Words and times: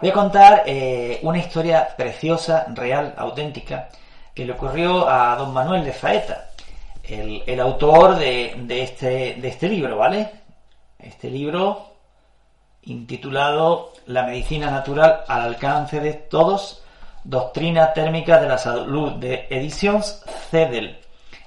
Voy 0.00 0.08
a 0.08 0.14
contar 0.14 0.62
eh, 0.64 1.20
una 1.22 1.36
historia 1.36 1.94
preciosa, 1.94 2.64
real, 2.74 3.14
auténtica, 3.18 3.90
que 4.34 4.46
le 4.46 4.52
ocurrió 4.52 5.06
a 5.06 5.36
don 5.36 5.52
Manuel 5.52 5.84
de 5.84 5.92
Zaeta, 5.92 6.52
el, 7.04 7.60
autor 7.60 8.16
de, 8.16 8.82
este, 8.82 9.34
de 9.34 9.48
este 9.48 9.68
libro, 9.68 9.98
¿vale? 9.98 10.30
Este 10.98 11.28
libro 11.28 11.90
intitulado 12.84 13.92
La 14.06 14.22
medicina 14.22 14.70
natural 14.70 15.24
al 15.28 15.42
alcance 15.42 16.00
de 16.00 16.14
todos, 16.14 16.82
Doctrina 17.22 17.92
térmica 17.92 18.40
de 18.40 18.48
la 18.48 18.56
salud, 18.56 19.12
de 19.16 19.48
Editions 19.50 20.24
Cedel. 20.50 20.98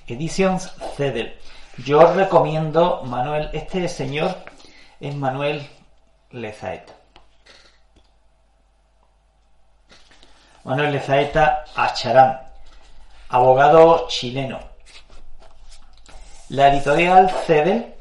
Editions 0.07 0.75
Cedel. 0.95 1.33
Yo 1.83 2.13
recomiendo, 2.13 3.01
Manuel, 3.03 3.49
este 3.53 3.87
señor 3.87 4.35
es 4.99 5.15
Manuel 5.15 5.67
Lezaeta. 6.29 7.02
Manuel 10.63 10.93
Lezaeta 10.93 11.65
Acharán, 11.75 12.39
abogado 13.27 14.07
chileno. 14.07 14.59
La 16.49 16.69
editorial 16.69 17.29
Cedel, 17.29 17.93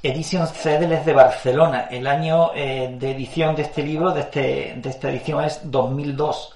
Edición 0.00 0.46
Cedel 0.46 0.92
es 0.92 1.04
de 1.04 1.12
Barcelona. 1.12 1.88
El 1.90 2.06
año 2.06 2.52
eh, 2.54 2.94
de 2.96 3.10
edición 3.10 3.56
de 3.56 3.62
este 3.62 3.82
libro, 3.82 4.12
de, 4.12 4.20
este, 4.20 4.74
de 4.76 4.88
esta 4.88 5.10
edición, 5.10 5.42
es 5.42 5.60
2002. 5.64 6.54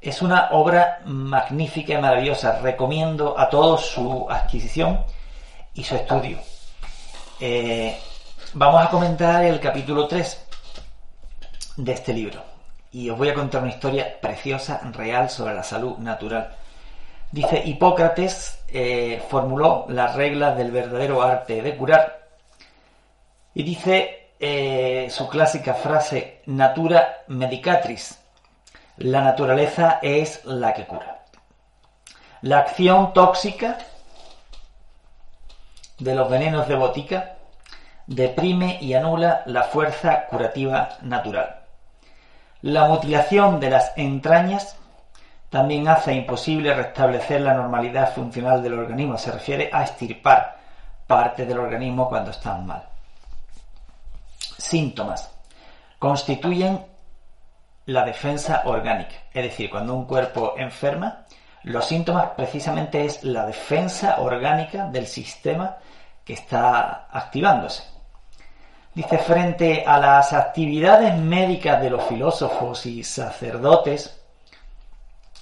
Es 0.00 0.20
una 0.20 0.48
obra 0.50 1.00
magnífica 1.04 1.94
y 1.94 1.98
maravillosa. 1.98 2.58
Recomiendo 2.58 3.38
a 3.38 3.48
todos 3.48 3.86
su 3.86 4.26
adquisición 4.28 5.04
y 5.74 5.84
su 5.84 5.94
estudio. 5.94 6.38
Eh, 7.38 7.96
vamos 8.54 8.84
a 8.84 8.90
comentar 8.90 9.44
el 9.44 9.60
capítulo 9.60 10.08
3 10.08 10.44
de 11.76 11.92
este 11.92 12.12
libro 12.12 12.51
y 12.92 13.08
os 13.08 13.16
voy 13.16 13.30
a 13.30 13.34
contar 13.34 13.62
una 13.62 13.72
historia 13.72 14.20
preciosa, 14.20 14.80
real, 14.92 15.30
sobre 15.30 15.54
la 15.54 15.62
salud 15.62 15.96
natural. 15.98 16.54
Dice, 17.30 17.62
Hipócrates 17.64 18.62
eh, 18.68 19.22
formuló 19.30 19.86
las 19.88 20.14
reglas 20.14 20.56
del 20.56 20.70
verdadero 20.70 21.22
arte 21.22 21.62
de 21.62 21.76
curar 21.76 22.28
y 23.54 23.62
dice 23.62 24.28
eh, 24.38 25.08
su 25.10 25.28
clásica 25.28 25.72
frase, 25.72 26.42
natura 26.46 27.22
medicatris, 27.28 28.18
la 28.98 29.22
naturaleza 29.22 29.98
es 30.02 30.44
la 30.44 30.74
que 30.74 30.86
cura. 30.86 31.24
La 32.42 32.58
acción 32.58 33.14
tóxica 33.14 33.78
de 35.98 36.14
los 36.14 36.28
venenos 36.28 36.68
de 36.68 36.74
botica 36.74 37.36
deprime 38.06 38.78
y 38.80 38.92
anula 38.92 39.42
la 39.46 39.62
fuerza 39.62 40.26
curativa 40.26 40.98
natural. 41.02 41.61
La 42.62 42.86
mutilación 42.86 43.58
de 43.58 43.70
las 43.70 43.92
entrañas 43.96 44.76
también 45.50 45.88
hace 45.88 46.14
imposible 46.14 46.72
restablecer 46.72 47.40
la 47.40 47.54
normalidad 47.54 48.14
funcional 48.14 48.62
del 48.62 48.78
organismo. 48.78 49.18
Se 49.18 49.32
refiere 49.32 49.68
a 49.72 49.82
estirpar 49.82 50.58
parte 51.06 51.44
del 51.44 51.58
organismo 51.58 52.08
cuando 52.08 52.30
están 52.30 52.64
mal. 52.64 52.84
Síntomas. 54.58 55.28
Constituyen 55.98 56.86
la 57.86 58.04
defensa 58.04 58.62
orgánica. 58.64 59.16
Es 59.34 59.42
decir, 59.42 59.68
cuando 59.68 59.94
un 59.94 60.06
cuerpo 60.06 60.54
enferma, 60.56 61.26
los 61.64 61.84
síntomas 61.84 62.30
precisamente 62.36 63.04
es 63.04 63.24
la 63.24 63.44
defensa 63.44 64.20
orgánica 64.20 64.86
del 64.86 65.08
sistema 65.08 65.78
que 66.24 66.34
está 66.34 67.08
activándose. 67.10 67.91
Dice, 68.94 69.16
frente 69.18 69.84
a 69.86 69.98
las 69.98 70.34
actividades 70.34 71.16
médicas 71.16 71.80
de 71.80 71.88
los 71.88 72.02
filósofos 72.04 72.84
y 72.84 73.02
sacerdotes 73.02 74.20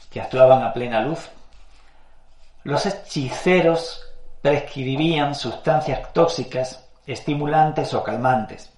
que 0.09 0.21
actuaban 0.21 0.63
a 0.63 0.73
plena 0.73 1.01
luz, 1.01 1.29
los 2.63 2.87
hechiceros 2.87 4.05
prescribían 4.41 5.35
sustancias 5.35 6.13
tóxicas, 6.13 6.87
estimulantes 7.07 7.93
o 7.95 8.05
calmantes. 8.05 8.73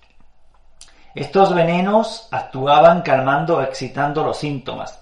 Estos 1.14 1.54
venenos 1.54 2.28
actuaban 2.30 3.02
calmando 3.02 3.58
o 3.58 3.62
excitando 3.62 4.24
los 4.24 4.38
síntomas, 4.38 5.00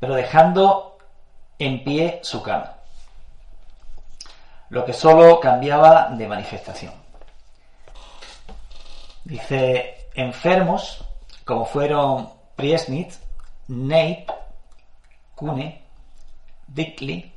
pero 0.00 0.14
dejando 0.14 0.98
en 1.60 1.84
pie 1.84 2.18
su 2.24 2.42
cama, 2.42 2.72
lo 4.70 4.84
que 4.84 4.92
solo 4.92 5.38
cambiaba 5.38 6.08
de 6.10 6.26
manifestación. 6.26 7.01
Dice, 9.32 10.08
enfermos, 10.12 11.02
como 11.46 11.64
fueron 11.64 12.28
Priesnitz, 12.54 13.18
Nape, 13.66 14.26
Kune, 15.34 15.86
Dickley, 16.66 17.32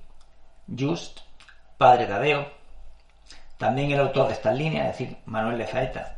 Just, 0.77 1.21
Padre 1.77 2.05
Tadeo, 2.05 2.47
también 3.57 3.91
el 3.91 4.01
autor 4.01 4.27
de 4.27 4.33
estas 4.33 4.57
líneas, 4.57 4.87
es 4.87 4.97
decir, 4.97 5.17
Manuel 5.23 5.57
de 5.57 5.67
Zaeta. 5.67 6.17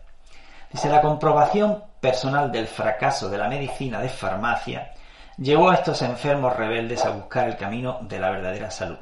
Dice, 0.71 0.89
la 0.89 0.99
comprobación 0.99 1.83
personal 2.01 2.51
del 2.51 2.65
fracaso 2.65 3.29
de 3.29 3.37
la 3.37 3.47
medicina 3.47 4.01
de 4.01 4.09
farmacia 4.09 4.93
llevó 5.37 5.69
a 5.69 5.75
estos 5.75 6.01
enfermos 6.01 6.55
rebeldes 6.55 7.05
a 7.05 7.11
buscar 7.11 7.49
el 7.49 7.55
camino 7.55 7.99
de 8.01 8.19
la 8.19 8.31
verdadera 8.31 8.71
salud. 8.71 8.97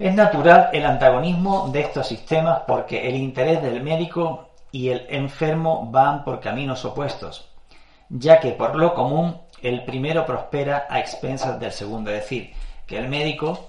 Es 0.00 0.14
natural 0.14 0.70
el 0.72 0.86
antagonismo 0.86 1.68
de 1.68 1.82
estos 1.82 2.08
sistemas 2.08 2.62
porque 2.66 3.06
el 3.06 3.16
interés 3.16 3.60
del 3.60 3.82
médico 3.82 4.48
y 4.72 4.88
el 4.88 5.04
enfermo 5.10 5.90
van 5.90 6.24
por 6.24 6.40
caminos 6.40 6.86
opuestos, 6.86 7.50
ya 8.08 8.40
que 8.40 8.52
por 8.52 8.76
lo 8.76 8.94
común 8.94 9.36
el 9.60 9.84
primero 9.84 10.24
prospera 10.24 10.86
a 10.88 11.00
expensas 11.00 11.60
del 11.60 11.70
segundo, 11.70 12.10
es 12.10 12.22
decir, 12.22 12.50
que 12.86 12.96
el 12.96 13.10
médico 13.10 13.68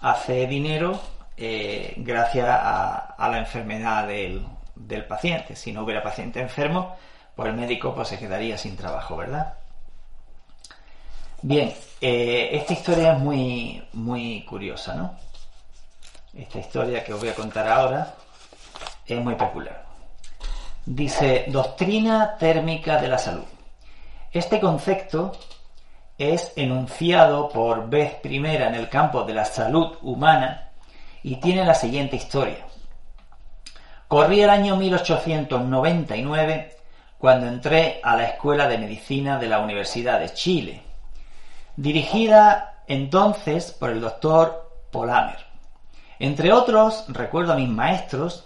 hace 0.00 0.46
dinero 0.46 0.98
eh, 1.36 1.92
gracias 1.98 2.48
a, 2.48 3.28
la 3.30 3.38
enfermedad 3.38 4.08
del, 4.08 5.04
paciente. 5.06 5.56
Si 5.56 5.72
no 5.72 5.82
hubiera 5.82 6.02
paciente 6.02 6.40
enfermo, 6.40 6.96
pues 7.36 7.50
el 7.50 7.54
médico 7.54 7.94
pues, 7.94 8.08
se 8.08 8.18
quedaría 8.18 8.56
sin 8.56 8.78
trabajo, 8.78 9.14
¿verdad? 9.14 9.52
Bien, 11.42 11.70
eh, 12.00 12.48
esta 12.52 12.72
historia 12.72 13.12
es 13.12 13.18
muy, 13.18 13.86
muy 13.92 14.42
curiosa, 14.46 14.94
¿no? 14.94 15.29
Esta 16.34 16.58
historia 16.60 17.02
que 17.02 17.12
os 17.12 17.20
voy 17.20 17.28
a 17.28 17.34
contar 17.34 17.66
ahora 17.66 18.14
es 19.04 19.20
muy 19.20 19.34
popular. 19.34 19.84
Dice 20.86 21.46
Doctrina 21.48 22.36
térmica 22.38 23.00
de 23.00 23.08
la 23.08 23.18
salud. 23.18 23.44
Este 24.30 24.60
concepto 24.60 25.32
es 26.16 26.52
enunciado 26.54 27.48
por 27.48 27.88
vez 27.88 28.14
primera 28.14 28.68
en 28.68 28.76
el 28.76 28.88
campo 28.88 29.24
de 29.24 29.34
la 29.34 29.44
salud 29.44 29.96
humana 30.02 30.68
y 31.22 31.36
tiene 31.36 31.64
la 31.64 31.74
siguiente 31.74 32.16
historia. 32.16 32.64
Corría 34.06 34.44
el 34.44 34.50
año 34.50 34.76
1899 34.76 36.76
cuando 37.18 37.48
entré 37.48 38.00
a 38.02 38.16
la 38.16 38.28
Escuela 38.28 38.68
de 38.68 38.78
Medicina 38.78 39.38
de 39.38 39.48
la 39.48 39.60
Universidad 39.60 40.20
de 40.20 40.32
Chile, 40.32 40.82
dirigida 41.76 42.82
entonces 42.86 43.72
por 43.72 43.90
el 43.90 44.00
doctor 44.00 44.70
Polamer. 44.92 45.49
Entre 46.20 46.52
otros, 46.52 47.06
recuerdo 47.08 47.54
a 47.54 47.56
mis 47.56 47.70
maestros, 47.70 48.44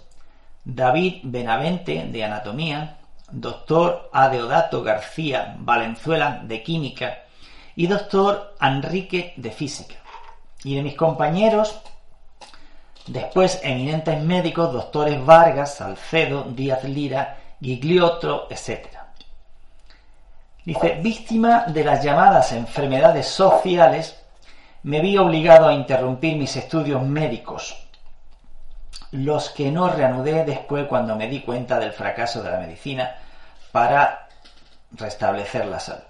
David 0.64 1.22
Benavente 1.24 2.06
de 2.06 2.24
Anatomía, 2.24 2.98
doctor 3.32 4.10
Adeodato 4.12 4.84
García 4.84 5.56
Valenzuela 5.58 6.40
de 6.44 6.62
Química 6.62 7.24
y 7.74 7.88
doctor 7.88 8.54
Enrique 8.60 9.34
de 9.36 9.50
Física. 9.50 9.96
Y 10.62 10.76
de 10.76 10.82
mis 10.82 10.94
compañeros, 10.94 11.80
después 13.08 13.58
eminentes 13.64 14.22
médicos, 14.22 14.72
doctores 14.72 15.26
Vargas, 15.26 15.74
Salcedo, 15.74 16.44
Díaz 16.44 16.84
Lira, 16.84 17.38
Gigliotto, 17.60 18.46
etc. 18.50 18.86
Dice, 20.64 21.00
víctima 21.02 21.64
de 21.66 21.82
las 21.82 22.04
llamadas 22.04 22.52
enfermedades 22.52 23.26
sociales, 23.26 24.23
me 24.84 25.00
vi 25.00 25.16
obligado 25.16 25.66
a 25.66 25.72
interrumpir 25.72 26.36
mis 26.36 26.56
estudios 26.56 27.02
médicos, 27.02 27.74
los 29.12 29.48
que 29.48 29.72
no 29.72 29.88
reanudé 29.88 30.44
después 30.44 30.86
cuando 30.86 31.16
me 31.16 31.26
di 31.26 31.40
cuenta 31.40 31.78
del 31.78 31.92
fracaso 31.92 32.42
de 32.42 32.50
la 32.50 32.58
medicina 32.58 33.16
para 33.72 34.28
restablecer 34.92 35.66
la 35.66 35.80
salud. 35.80 36.02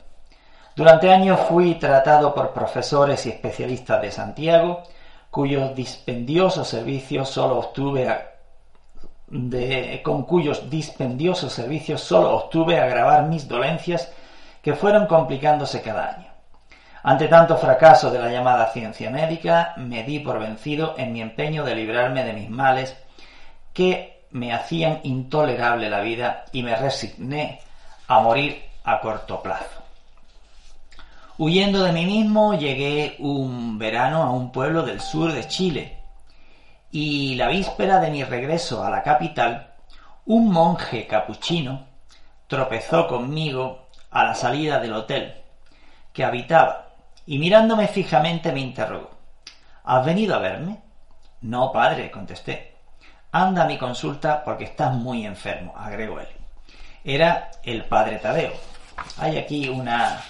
Durante 0.75 1.13
años 1.13 1.39
fui 1.49 1.77
tratado 1.77 2.35
por 2.35 2.53
profesores 2.53 3.25
y 3.27 3.31
especialistas 3.31 4.03
de 4.03 4.11
Santiago, 4.11 4.83
cuyos 5.31 5.73
dispendiosos 5.77 6.67
servicios 6.67 7.29
solo 7.29 7.59
obtuve 7.59 8.09
con 10.03 10.25
cuyos 10.25 10.69
dispendiosos 10.69 11.53
servicios 11.53 12.01
solo 12.01 12.37
obtuve 12.37 12.79
agravar 12.81 13.25
mis 13.29 13.47
dolencias 13.49 14.13
que 14.63 14.75
fueron 14.75 15.07
complicándose 15.07 15.81
cada 15.81 16.17
año. 16.17 16.24
Ante 17.07 17.29
tanto 17.29 17.59
fracaso 17.59 18.11
de 18.11 18.19
la 18.19 18.31
llamada 18.31 18.73
ciencia 18.73 19.11
médica, 19.11 19.75
me 19.77 20.05
di 20.05 20.21
por 20.21 20.39
vencido 20.39 20.95
en 20.97 21.13
mi 21.13 21.21
empeño 21.21 21.63
de 21.63 21.75
librarme 21.75 22.25
de 22.25 22.33
mis 22.33 22.49
males 22.49 22.97
que 23.75 24.25
me 24.31 24.55
hacían 24.55 25.01
intolerable 25.03 25.91
la 25.91 26.01
vida 26.01 26.47
y 26.51 26.63
me 26.63 26.75
resigné 26.75 27.61
a 28.09 28.21
morir 28.21 28.65
a 28.85 29.01
corto 29.01 29.43
plazo. 29.43 29.83
Huyendo 31.37 31.83
de 31.83 31.93
mí 31.93 32.07
mismo, 32.07 32.55
llegué 32.55 33.17
un 33.19 33.79
verano 33.79 34.23
a 34.23 34.31
un 34.31 34.51
pueblo 34.51 34.83
del 34.83 35.03
sur 35.03 35.31
de 35.31 35.47
Chile 35.47 35.99
y 36.91 37.35
la 37.35 37.49
víspera 37.49 38.01
de 38.01 38.11
mi 38.11 38.25
regreso 38.25 38.83
a 38.83 38.89
la 38.89 39.03
capital, 39.03 39.75
un 40.25 40.51
monje 40.51 41.07
capuchino 41.07 41.85
tropezó 42.47 43.07
conmigo 43.07 43.89
a 44.11 44.25
la 44.25 44.35
salida 44.35 44.81
del 44.81 44.95
hotel 44.95 45.35
que 46.15 46.25
habitaba 46.25 46.84
y 47.27 47.39
mirándome 47.39 47.89
fijamente 47.89 48.53
me 48.53 48.61
interrogó. 48.61 49.11
¿Has 49.85 50.05
venido 50.05 50.35
a 50.35 50.39
verme? 50.39 50.81
No, 51.43 51.73
padre, 51.73 52.11
contesté. 52.11 52.75
Anda 53.33 53.65
a 53.65 53.67
mi 53.67 53.79
consulta 53.79 54.43
porque 54.45 54.65
estás 54.65 54.95
muy 54.95 55.27
enfermo, 55.27 55.75
agregó 55.77 56.21
él. 56.21 56.29
Era 57.03 57.51
el 57.63 57.85
padre 57.85 58.19
Tadeo. 58.19 58.53
Hay 59.19 59.37
aquí 59.37 59.69
una 59.69 60.23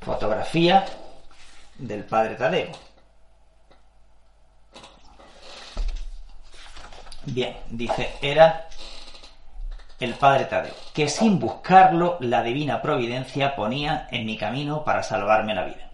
fotografía 0.00 0.84
del 1.78 2.04
padre 2.04 2.34
Tadeo. 2.34 2.72
Bien, 7.26 7.56
dice, 7.70 8.16
era 8.20 8.66
el 9.98 10.14
padre 10.14 10.46
Tadeo, 10.46 10.74
que 10.92 11.08
sin 11.08 11.38
buscarlo 11.38 12.16
la 12.20 12.42
divina 12.42 12.82
providencia 12.82 13.54
ponía 13.54 14.08
en 14.10 14.26
mi 14.26 14.36
camino 14.36 14.84
para 14.84 15.02
salvarme 15.02 15.54
la 15.54 15.64
vida. 15.64 15.89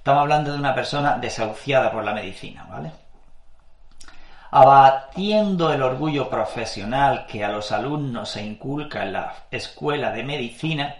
Estamos 0.00 0.22
hablando 0.22 0.52
de 0.52 0.58
una 0.58 0.74
persona 0.74 1.18
desahuciada 1.18 1.92
por 1.92 2.02
la 2.02 2.14
medicina, 2.14 2.66
¿vale? 2.70 2.90
Abatiendo 4.50 5.70
el 5.74 5.82
orgullo 5.82 6.30
profesional 6.30 7.26
que 7.26 7.44
a 7.44 7.50
los 7.50 7.70
alumnos 7.70 8.30
se 8.30 8.42
inculca 8.42 9.02
en 9.02 9.12
la 9.12 9.34
escuela 9.50 10.10
de 10.10 10.24
medicina, 10.24 10.96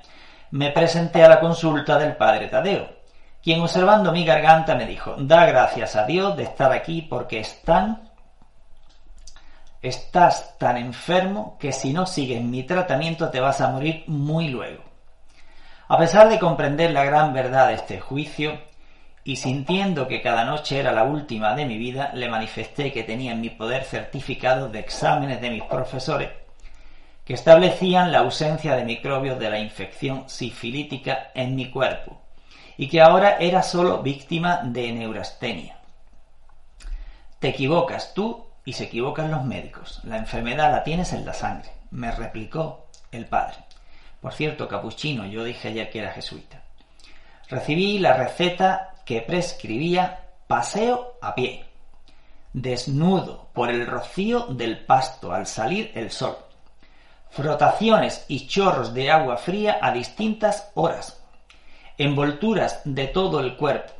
me 0.50 0.70
presenté 0.70 1.25
a 1.25 1.31
la 1.31 1.41
consulta 1.41 1.99
del 1.99 2.14
padre 2.14 2.49
Tadeo, 2.49 2.91
quien 3.43 3.62
observando 3.62 4.12
mi 4.12 4.23
garganta 4.26 4.75
me 4.75 4.85
dijo, 4.85 5.14
da 5.17 5.47
gracias 5.47 5.97
a 5.97 6.05
Dios 6.05 6.37
de 6.37 6.43
estar 6.43 6.70
aquí 6.70 7.00
porque 7.00 7.41
están 7.41 8.02
Estás 9.81 10.58
tan 10.58 10.76
enfermo 10.76 11.56
que 11.58 11.73
si 11.73 11.94
no 11.94 12.05
sigues 12.05 12.43
mi 12.43 12.64
tratamiento 12.64 13.31
te 13.31 13.41
vas 13.41 13.62
a 13.62 13.70
morir 13.70 14.05
muy 14.08 14.49
luego. 14.49 14.85
A 15.88 15.97
pesar 15.97 16.29
de 16.29 16.38
comprender 16.38 16.91
la 16.91 17.05
gran 17.05 17.32
verdad 17.32 17.69
de 17.69 17.75
este 17.76 17.99
juicio, 17.99 18.61
y 19.25 19.37
sintiendo 19.37 20.09
que 20.09 20.23
cada 20.23 20.45
noche 20.45 20.79
era 20.79 20.93
la 20.93 21.05
última 21.05 21.55
de 21.55 21.67
mi 21.67 21.77
vida, 21.77 22.11
le 22.15 22.29
manifesté 22.29 22.93
que 22.93 23.05
tenía 23.05 23.33
en 23.33 23.41
mi 23.41 23.51
poder 23.51 23.85
certificados 23.85 24.73
de 24.73 24.81
exámenes 24.81 25.41
de 25.41 25.51
mis 25.51 25.63
profesores 25.65 26.31
que 27.31 27.35
establecían 27.35 28.11
la 28.11 28.21
ausencia 28.21 28.75
de 28.75 28.85
microbios 28.85 29.39
de 29.39 29.51
la 29.51 29.61
infección 29.61 30.29
sifilítica 30.29 31.31
en 31.35 31.55
mi 31.55 31.71
cuerpo 31.71 32.21
y 32.77 32.89
que 32.89 33.01
ahora 33.01 33.37
era 33.39 33.63
solo 33.63 34.03
víctima 34.03 34.63
de 34.65 34.91
neurastenia. 34.91 35.79
Te 37.39 37.49
equivocas, 37.49 38.15
tú 38.15 38.47
y 38.65 38.73
se 38.73 38.85
equivocan 38.85 39.31
los 39.31 39.45
médicos. 39.45 40.01
La 40.03 40.17
enfermedad 40.17 40.73
la 40.73 40.83
tienes 40.83 41.13
en 41.13 41.25
la 41.25 41.35
sangre, 41.35 41.71
me 41.93 42.11
replicó 42.11 42.89
el 43.13 43.27
padre. 43.27 43.59
Por 44.21 44.33
cierto, 44.33 44.67
capuchino, 44.67 45.25
yo 45.27 45.45
dije 45.45 45.69
ayer 45.69 45.89
que 45.89 46.01
era 46.01 46.13
jesuita. 46.13 46.63
Recibí 47.49 47.99
la 47.99 48.15
receta 48.15 48.90
que 49.05 49.20
prescribía 49.23 50.29
paseo 50.47 51.14
a 51.20 51.35
pie, 51.35 51.64
desnudo 52.52 53.49
por 53.52 53.70
el 53.70 53.87
rocío 53.87 54.47
del 54.47 54.85
pasto 54.85 55.32
al 55.32 55.47
salir 55.47 55.93
el 55.94 56.11
sol, 56.11 56.37
frotaciones 57.31 58.25
y 58.29 58.47
chorros 58.47 58.93
de 58.93 59.11
agua 59.11 59.37
fría 59.37 59.79
a 59.81 59.93
distintas 59.93 60.70
horas, 60.75 61.23
envolturas 61.99 62.81
de 62.85 63.06
todo 63.08 63.41
el 63.41 63.56
cuerpo, 63.56 63.93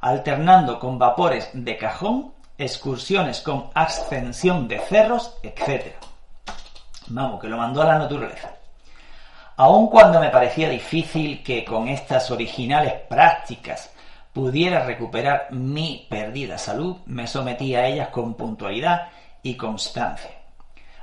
alternando 0.00 0.78
con 0.78 0.98
vapores 0.98 1.50
de 1.52 1.76
cajón 1.76 2.36
excursiones 2.58 3.40
con 3.40 3.70
ascensión 3.74 4.66
de 4.66 4.78
cerros, 4.80 5.36
etc. 5.42 5.94
Vamos, 7.08 7.40
que 7.40 7.48
lo 7.48 7.56
mandó 7.56 7.82
a 7.82 7.86
la 7.86 7.98
naturaleza. 7.98 8.52
Aun 9.56 9.88
cuando 9.88 10.20
me 10.20 10.30
parecía 10.30 10.68
difícil 10.68 11.42
que 11.42 11.64
con 11.64 11.88
estas 11.88 12.30
originales 12.30 12.94
prácticas 13.08 13.90
pudiera 14.36 14.84
recuperar 14.84 15.48
mi 15.50 16.06
perdida 16.10 16.58
salud, 16.58 16.98
me 17.06 17.26
sometí 17.26 17.74
a 17.74 17.86
ellas 17.86 18.08
con 18.08 18.34
puntualidad 18.34 19.08
y 19.42 19.54
constancia. 19.54 20.30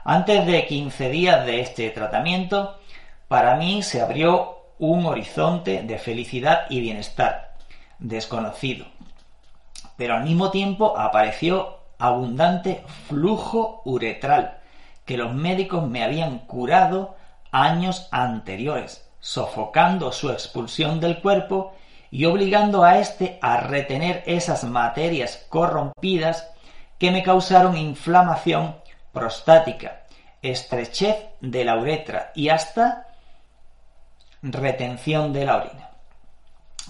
Antes 0.04 0.46
de 0.46 0.68
15 0.68 1.10
días 1.10 1.44
de 1.44 1.60
este 1.62 1.90
tratamiento, 1.90 2.78
para 3.28 3.56
mí 3.56 3.82
se 3.82 4.04
abrió 4.04 4.60
un 4.78 5.08
horizonte 5.08 5.82
de 5.82 5.98
felicidad 5.98 6.68
y 6.70 6.80
bienestar 6.80 7.56
desconocido, 7.98 8.86
pero 9.98 10.14
al 10.14 10.26
mismo 10.26 10.52
tiempo 10.52 10.96
apareció 10.96 11.80
abundante 11.98 12.84
flujo 13.08 13.82
uretral 13.84 14.60
que 15.06 15.18
los 15.18 15.34
médicos 15.34 15.90
me 15.90 16.04
habían 16.04 16.38
curado 16.38 17.16
años 17.52 18.08
anteriores, 18.12 19.10
sofocando 19.20 20.12
su 20.12 20.30
expulsión 20.30 21.00
del 21.00 21.20
cuerpo 21.20 21.74
y 22.14 22.26
obligando 22.26 22.84
a 22.84 23.00
éste 23.00 23.40
a 23.42 23.58
retener 23.58 24.22
esas 24.28 24.64
materias 24.66 25.48
corrompidas 25.50 26.48
que 27.00 27.10
me 27.10 27.24
causaron 27.24 27.76
inflamación 27.76 28.76
prostática, 29.12 30.04
estrechez 30.40 31.16
de 31.42 31.66
la 31.66 31.76
uretra 31.76 32.32
y 32.36 32.50
hasta 32.50 33.08
retención 34.44 35.34
de 35.34 35.46
la 35.48 35.58
orina. 35.58 35.90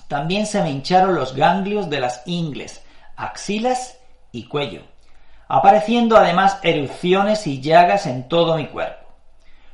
También 0.09 0.45
se 0.45 0.61
me 0.61 0.71
hincharon 0.71 1.15
los 1.15 1.37
ganglios 1.37 1.89
de 1.89 2.01
las 2.01 2.23
ingles, 2.25 2.83
axilas 3.15 3.97
y 4.33 4.49
cuello, 4.49 4.81
apareciendo 5.47 6.17
además 6.17 6.59
erupciones 6.63 7.47
y 7.47 7.61
llagas 7.61 8.07
en 8.07 8.27
todo 8.27 8.57
mi 8.57 8.67
cuerpo. 8.67 9.07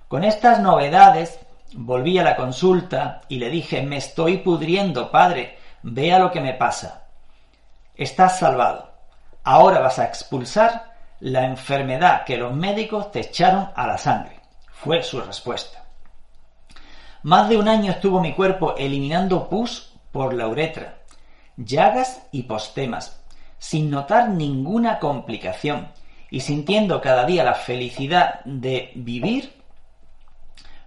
Con 0.10 0.24
estas 0.24 0.60
novedades 0.60 1.40
volví 1.74 2.18
a 2.18 2.24
la 2.24 2.36
consulta 2.36 3.22
y 3.28 3.38
le 3.38 3.50
dije 3.50 3.82
me 3.82 3.98
estoy 3.98 4.38
pudriendo, 4.38 5.12
padre, 5.12 5.58
vea 5.84 6.20
lo 6.20 6.32
que 6.32 6.42
me 6.42 6.54
pasa. 6.54 7.08
Estás 7.96 8.40
salvado. 8.40 8.92
Ahora 9.44 9.80
vas 9.80 10.00
a 10.00 10.06
expulsar 10.06 10.94
la 11.20 11.46
enfermedad 11.46 12.24
que 12.26 12.38
los 12.38 12.54
médicos 12.54 13.12
te 13.12 13.20
echaron 13.22 13.70
a 13.76 13.88
la 13.88 13.98
sangre. 13.98 14.40
Fue 14.72 15.04
su 15.04 15.20
respuesta. 15.22 15.84
Más 17.24 17.50
de 17.50 17.58
un 17.58 17.68
año 17.68 17.92
estuvo 17.92 18.22
mi 18.22 18.34
cuerpo 18.34 18.76
eliminando 18.78 19.50
pus 19.50 19.94
por 20.12 20.34
la 20.34 20.48
uretra, 20.48 21.00
llagas 21.58 22.26
y 22.32 22.44
postemas, 22.44 23.22
sin 23.58 23.90
notar 23.90 24.30
ninguna 24.30 25.00
complicación 25.00 25.90
y 26.32 26.40
sintiendo 26.40 27.02
cada 27.02 27.26
día 27.26 27.44
la 27.44 27.56
felicidad 27.56 28.40
de 28.46 28.92
vivir 28.96 29.59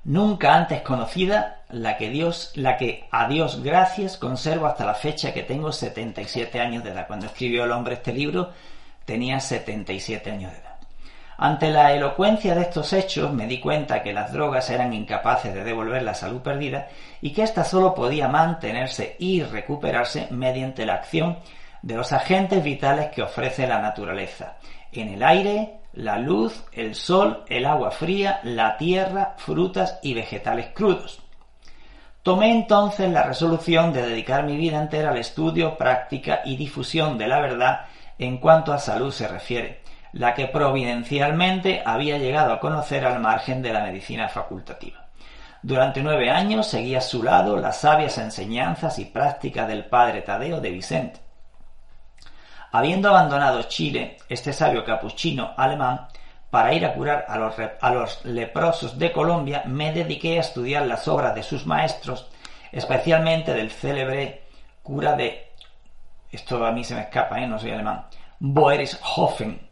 nunca 0.04 0.54
antes 0.54 0.82
conocida, 0.82 1.62
la 1.68 1.96
que 1.96 2.10
Dios, 2.10 2.52
la 2.54 2.76
que 2.76 3.08
a 3.10 3.28
Dios 3.28 3.62
gracias 3.62 4.16
conservo 4.16 4.66
hasta 4.66 4.84
la 4.84 4.94
fecha 4.94 5.32
que 5.32 5.42
tengo 5.42 5.72
77 5.72 6.60
años 6.60 6.84
de 6.84 6.90
edad. 6.90 7.06
Cuando 7.06 7.26
escribió 7.26 7.64
el 7.64 7.72
hombre 7.72 7.94
este 7.94 8.12
libro 8.12 8.50
tenía 9.04 9.40
77 9.40 10.30
años 10.30 10.52
de 10.52 10.58
edad. 10.58 10.72
Ante 11.38 11.70
la 11.70 11.92
elocuencia 11.92 12.54
de 12.54 12.62
estos 12.62 12.92
hechos 12.92 13.32
me 13.32 13.46
di 13.46 13.58
cuenta 13.58 14.02
que 14.02 14.12
las 14.12 14.32
drogas 14.32 14.70
eran 14.70 14.92
incapaces 14.92 15.52
de 15.52 15.64
devolver 15.64 16.02
la 16.02 16.14
salud 16.14 16.40
perdida 16.40 16.88
y 17.20 17.32
que 17.32 17.42
ésta 17.42 17.64
solo 17.64 17.94
podía 17.94 18.28
mantenerse 18.28 19.16
y 19.18 19.42
recuperarse 19.42 20.28
mediante 20.30 20.86
la 20.86 20.94
acción 20.94 21.38
de 21.80 21.96
los 21.96 22.12
agentes 22.12 22.62
vitales 22.62 23.08
que 23.08 23.22
ofrece 23.22 23.66
la 23.66 23.80
naturaleza. 23.80 24.58
En 24.92 25.08
el 25.08 25.22
aire, 25.22 25.80
la 25.92 26.18
luz, 26.18 26.64
el 26.72 26.94
sol, 26.94 27.44
el 27.48 27.66
agua 27.66 27.90
fría, 27.90 28.40
la 28.44 28.76
tierra, 28.76 29.34
frutas 29.36 29.98
y 30.02 30.14
vegetales 30.14 30.70
crudos. 30.74 31.22
Tomé 32.22 32.52
entonces 32.52 33.10
la 33.10 33.24
resolución 33.24 33.92
de 33.92 34.02
dedicar 34.02 34.44
mi 34.44 34.56
vida 34.56 34.80
entera 34.80 35.10
al 35.10 35.18
estudio, 35.18 35.76
práctica 35.76 36.40
y 36.44 36.56
difusión 36.56 37.18
de 37.18 37.26
la 37.26 37.40
verdad 37.40 37.86
en 38.18 38.38
cuanto 38.38 38.72
a 38.72 38.78
salud 38.78 39.10
se 39.10 39.26
refiere, 39.26 39.80
la 40.12 40.34
que 40.34 40.46
providencialmente 40.46 41.82
había 41.84 42.18
llegado 42.18 42.52
a 42.52 42.60
conocer 42.60 43.04
al 43.04 43.20
margen 43.20 43.60
de 43.60 43.72
la 43.72 43.82
medicina 43.82 44.28
facultativa. 44.28 45.08
Durante 45.62 46.02
nueve 46.02 46.30
años 46.30 46.66
seguí 46.66 46.94
a 46.94 47.00
su 47.00 47.22
lado 47.22 47.56
las 47.56 47.80
sabias 47.80 48.18
enseñanzas 48.18 48.98
y 48.98 49.04
prácticas 49.04 49.66
del 49.68 49.84
padre 49.86 50.22
Tadeo 50.22 50.60
de 50.60 50.70
Vicente, 50.70 51.20
Habiendo 52.74 53.10
abandonado 53.10 53.62
Chile, 53.64 54.16
este 54.30 54.54
sabio 54.54 54.82
capuchino 54.82 55.52
alemán, 55.58 56.08
para 56.48 56.72
ir 56.72 56.86
a 56.86 56.94
curar 56.94 57.26
a 57.28 57.90
los, 57.90 58.24
leprosos 58.24 58.98
de 58.98 59.12
Colombia, 59.12 59.62
me 59.66 59.92
dediqué 59.92 60.38
a 60.38 60.40
estudiar 60.40 60.86
las 60.86 61.06
obras 61.06 61.34
de 61.34 61.42
sus 61.42 61.66
maestros, 61.66 62.30
especialmente 62.72 63.52
del 63.52 63.70
célebre 63.70 64.44
cura 64.82 65.14
de, 65.14 65.50
esto 66.30 66.64
a 66.64 66.72
mí 66.72 66.82
se 66.82 66.94
me 66.94 67.02
escapa, 67.02 67.38
¿eh? 67.40 67.46
no 67.46 67.58
soy 67.58 67.72
alemán, 67.72 68.06
Boerishofen, 68.38 69.68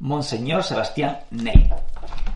Monseñor 0.00 0.62
Sebastián 0.62 1.20
Ney. 1.30 1.70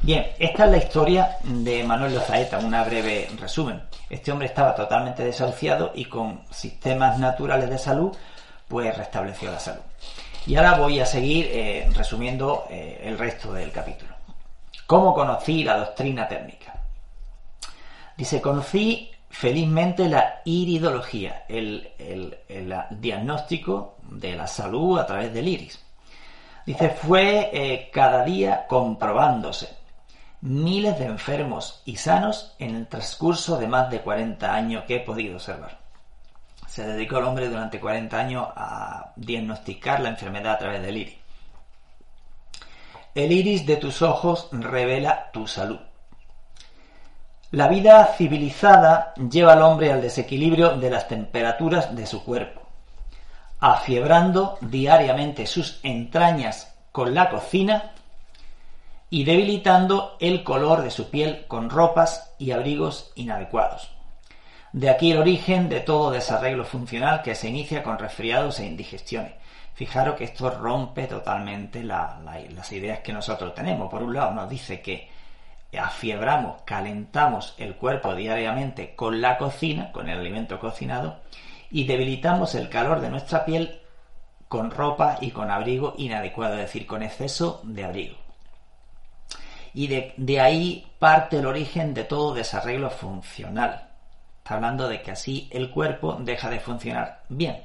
Bien, 0.00 0.26
esta 0.38 0.64
es 0.64 0.70
la 0.70 0.78
historia 0.78 1.36
de 1.44 1.84
Manuel 1.84 2.14
Lozaeta, 2.14 2.60
una 2.60 2.82
breve 2.82 3.28
resumen. 3.38 3.82
Este 4.08 4.32
hombre 4.32 4.46
estaba 4.46 4.74
totalmente 4.74 5.22
desahuciado 5.22 5.92
y 5.94 6.06
con 6.06 6.44
sistemas 6.50 7.18
naturales 7.18 7.68
de 7.68 7.76
salud, 7.76 8.16
pues 8.68 8.96
restableció 8.96 9.50
la 9.50 9.58
salud. 9.58 9.82
Y 10.46 10.56
ahora 10.56 10.78
voy 10.78 11.00
a 11.00 11.06
seguir 11.06 11.48
eh, 11.50 11.90
resumiendo 11.94 12.66
eh, 12.70 13.02
el 13.04 13.18
resto 13.18 13.52
del 13.52 13.72
capítulo. 13.72 14.14
¿Cómo 14.86 15.12
conocí 15.12 15.64
la 15.64 15.78
doctrina 15.78 16.28
térmica? 16.28 16.74
Dice, 18.16 18.40
conocí 18.40 19.10
felizmente 19.28 20.08
la 20.08 20.40
iridología, 20.44 21.44
el, 21.48 21.90
diagnóstico 22.90 23.96
de 24.02 24.34
la 24.34 24.46
salud 24.46 24.98
a 24.98 25.06
través 25.06 25.32
del 25.34 25.48
iris. 25.48 25.84
Dice, 26.64 26.90
fue 26.90 27.50
eh, 27.52 27.90
cada 27.92 28.24
día 28.24 28.66
comprobándose 28.66 29.78
miles 30.40 30.98
de 30.98 31.06
enfermos 31.06 31.82
y 31.84 31.96
sanos 31.96 32.54
en 32.58 32.76
el 32.76 32.86
transcurso 32.86 33.58
de 33.58 33.66
más 33.66 33.90
de 33.90 34.00
40 34.00 34.52
años 34.52 34.84
que 34.84 34.96
he 34.96 35.00
podido 35.00 35.34
observar. 35.34 35.78
Se 36.78 36.86
dedicó 36.86 37.18
el 37.18 37.24
hombre 37.24 37.48
durante 37.48 37.80
40 37.80 38.16
años 38.16 38.46
a 38.54 39.10
diagnosticar 39.16 39.98
la 39.98 40.10
enfermedad 40.10 40.52
a 40.52 40.58
través 40.58 40.80
del 40.80 40.96
iris. 40.96 41.16
El 43.16 43.32
iris 43.32 43.66
de 43.66 43.78
tus 43.78 44.00
ojos 44.00 44.48
revela 44.52 45.32
tu 45.32 45.48
salud. 45.48 45.80
La 47.50 47.66
vida 47.66 48.06
civilizada 48.16 49.12
lleva 49.14 49.54
al 49.54 49.62
hombre 49.62 49.90
al 49.90 50.00
desequilibrio 50.00 50.76
de 50.76 50.88
las 50.88 51.08
temperaturas 51.08 51.96
de 51.96 52.06
su 52.06 52.22
cuerpo, 52.22 52.62
afiebrando 53.58 54.56
diariamente 54.60 55.48
sus 55.48 55.80
entrañas 55.82 56.76
con 56.92 57.12
la 57.12 57.28
cocina 57.28 57.90
y 59.10 59.24
debilitando 59.24 60.16
el 60.20 60.44
color 60.44 60.82
de 60.82 60.92
su 60.92 61.10
piel 61.10 61.44
con 61.48 61.70
ropas 61.70 62.36
y 62.38 62.52
abrigos 62.52 63.10
inadecuados. 63.16 63.97
De 64.72 64.90
aquí 64.90 65.12
el 65.12 65.18
origen 65.18 65.68
de 65.68 65.80
todo 65.80 66.10
desarreglo 66.10 66.64
funcional 66.64 67.22
que 67.22 67.34
se 67.34 67.48
inicia 67.48 67.82
con 67.82 67.98
resfriados 67.98 68.60
e 68.60 68.66
indigestiones. 68.66 69.32
Fijaros 69.74 70.16
que 70.16 70.24
esto 70.24 70.50
rompe 70.50 71.06
totalmente 71.06 71.82
las 71.82 72.72
ideas 72.72 72.98
que 72.98 73.12
nosotros 73.12 73.54
tenemos. 73.54 73.90
Por 73.90 74.02
un 74.02 74.12
lado 74.12 74.32
nos 74.32 74.50
dice 74.50 74.82
que 74.82 75.08
afiebramos, 75.78 76.62
calentamos 76.62 77.54
el 77.58 77.76
cuerpo 77.76 78.14
diariamente 78.14 78.94
con 78.94 79.20
la 79.20 79.38
cocina, 79.38 79.92
con 79.92 80.08
el 80.08 80.18
alimento 80.18 80.58
cocinado, 80.58 81.20
y 81.70 81.84
debilitamos 81.84 82.54
el 82.54 82.68
calor 82.68 83.00
de 83.00 83.10
nuestra 83.10 83.44
piel 83.44 83.80
con 84.48 84.70
ropa 84.70 85.18
y 85.20 85.30
con 85.30 85.50
abrigo 85.50 85.94
inadecuado, 85.98 86.54
es 86.54 86.60
decir, 86.60 86.86
con 86.86 87.02
exceso 87.02 87.60
de 87.64 87.84
abrigo. 87.84 88.16
Y 89.74 89.86
de, 89.86 90.14
de 90.16 90.40
ahí 90.40 90.86
parte 90.98 91.38
el 91.38 91.46
origen 91.46 91.94
de 91.94 92.04
todo 92.04 92.34
desarreglo 92.34 92.90
funcional. 92.90 93.87
Hablando 94.48 94.88
de 94.88 95.02
que 95.02 95.10
así 95.10 95.48
el 95.52 95.70
cuerpo 95.70 96.16
deja 96.20 96.48
de 96.50 96.60
funcionar 96.60 97.22
bien. 97.28 97.62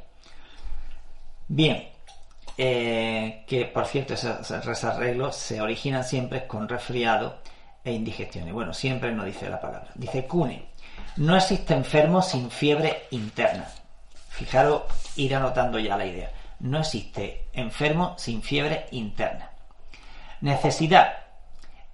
Bien, 1.47 1.89
eh, 2.57 3.43
que 3.47 3.65
por 3.65 3.85
cierto 3.85 4.13
esos 4.13 4.65
desarreglos 4.65 5.35
se 5.35 5.61
originan 5.61 6.03
siempre 6.03 6.45
con 6.45 6.67
resfriado 6.67 7.39
e 7.83 7.91
indigestiones. 7.91 8.53
Bueno, 8.53 8.73
siempre 8.73 9.11
no 9.11 9.23
dice 9.23 9.49
la 9.49 9.59
palabra. 9.59 9.89
Dice 9.95 10.25
Cune, 10.25 10.65
no 11.17 11.35
existe 11.35 11.73
enfermo 11.73 12.21
sin 12.21 12.49
fiebre 12.49 13.07
interna. 13.11 13.67
Fijaros, 14.29 14.83
ir 15.15 15.35
anotando 15.35 15.79
ya 15.79 15.97
la 15.97 16.05
idea. 16.05 16.31
No 16.59 16.79
existe 16.79 17.49
enfermo 17.53 18.15
sin 18.17 18.41
fiebre 18.41 18.87
interna. 18.91 19.51
Necesidad 20.41 21.13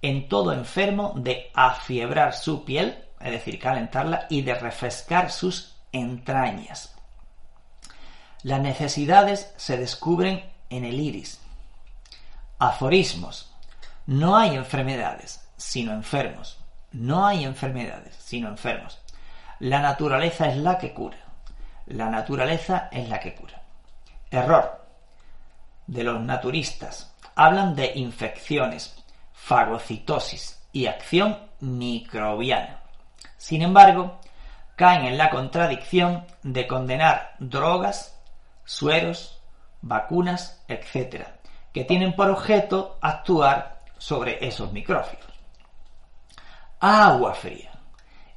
en 0.02 0.28
todo 0.28 0.52
enfermo 0.52 1.12
de 1.16 1.50
afiebrar 1.54 2.34
su 2.34 2.64
piel, 2.64 2.96
es 3.20 3.30
decir, 3.32 3.58
calentarla, 3.58 4.26
y 4.28 4.42
de 4.42 4.54
refrescar 4.54 5.30
sus 5.30 5.76
entrañas. 5.92 6.94
Las 8.42 8.60
necesidades 8.60 9.52
se 9.56 9.76
descubren 9.76 10.50
en 10.70 10.84
el 10.84 10.98
iris. 10.98 11.40
Aforismos. 12.58 13.54
No 14.06 14.36
hay 14.36 14.56
enfermedades, 14.56 15.46
sino 15.56 15.92
enfermos. 15.92 16.58
No 16.92 17.26
hay 17.26 17.44
enfermedades, 17.44 18.16
sino 18.16 18.48
enfermos. 18.48 18.98
La 19.58 19.80
naturaleza 19.80 20.48
es 20.48 20.56
la 20.56 20.78
que 20.78 20.94
cura. 20.94 21.18
La 21.86 22.08
naturaleza 22.08 22.88
es 22.90 23.08
la 23.08 23.20
que 23.20 23.34
cura. 23.34 23.62
Error 24.30 24.86
de 25.86 26.04
los 26.04 26.20
naturistas. 26.20 27.12
Hablan 27.34 27.74
de 27.74 27.92
infecciones, 27.96 28.96
fagocitosis 29.32 30.60
y 30.72 30.86
acción 30.86 31.38
microbiana. 31.60 32.79
Sin 33.40 33.62
embargo, 33.62 34.20
caen 34.76 35.06
en 35.06 35.16
la 35.16 35.30
contradicción 35.30 36.26
de 36.42 36.66
condenar 36.66 37.36
drogas, 37.38 38.20
sueros, 38.66 39.40
vacunas, 39.80 40.62
etc., 40.68 41.26
que 41.72 41.84
tienen 41.84 42.14
por 42.14 42.28
objeto 42.28 42.98
actuar 43.00 43.80
sobre 43.96 44.46
esos 44.46 44.72
micrófilos. 44.72 45.24
Agua 46.80 47.32
fría, 47.32 47.70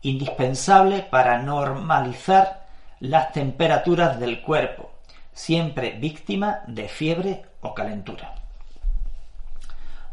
indispensable 0.03 1.01
para 1.01 1.37
normalizar 1.37 2.65
las 3.01 3.33
temperaturas 3.33 4.17
del 4.21 4.41
cuerpo, 4.41 4.89
siempre 5.33 5.99
víctima 5.99 6.61
de 6.67 6.87
fiebre 6.87 7.45
o 7.59 7.73
calentura. 7.73 8.35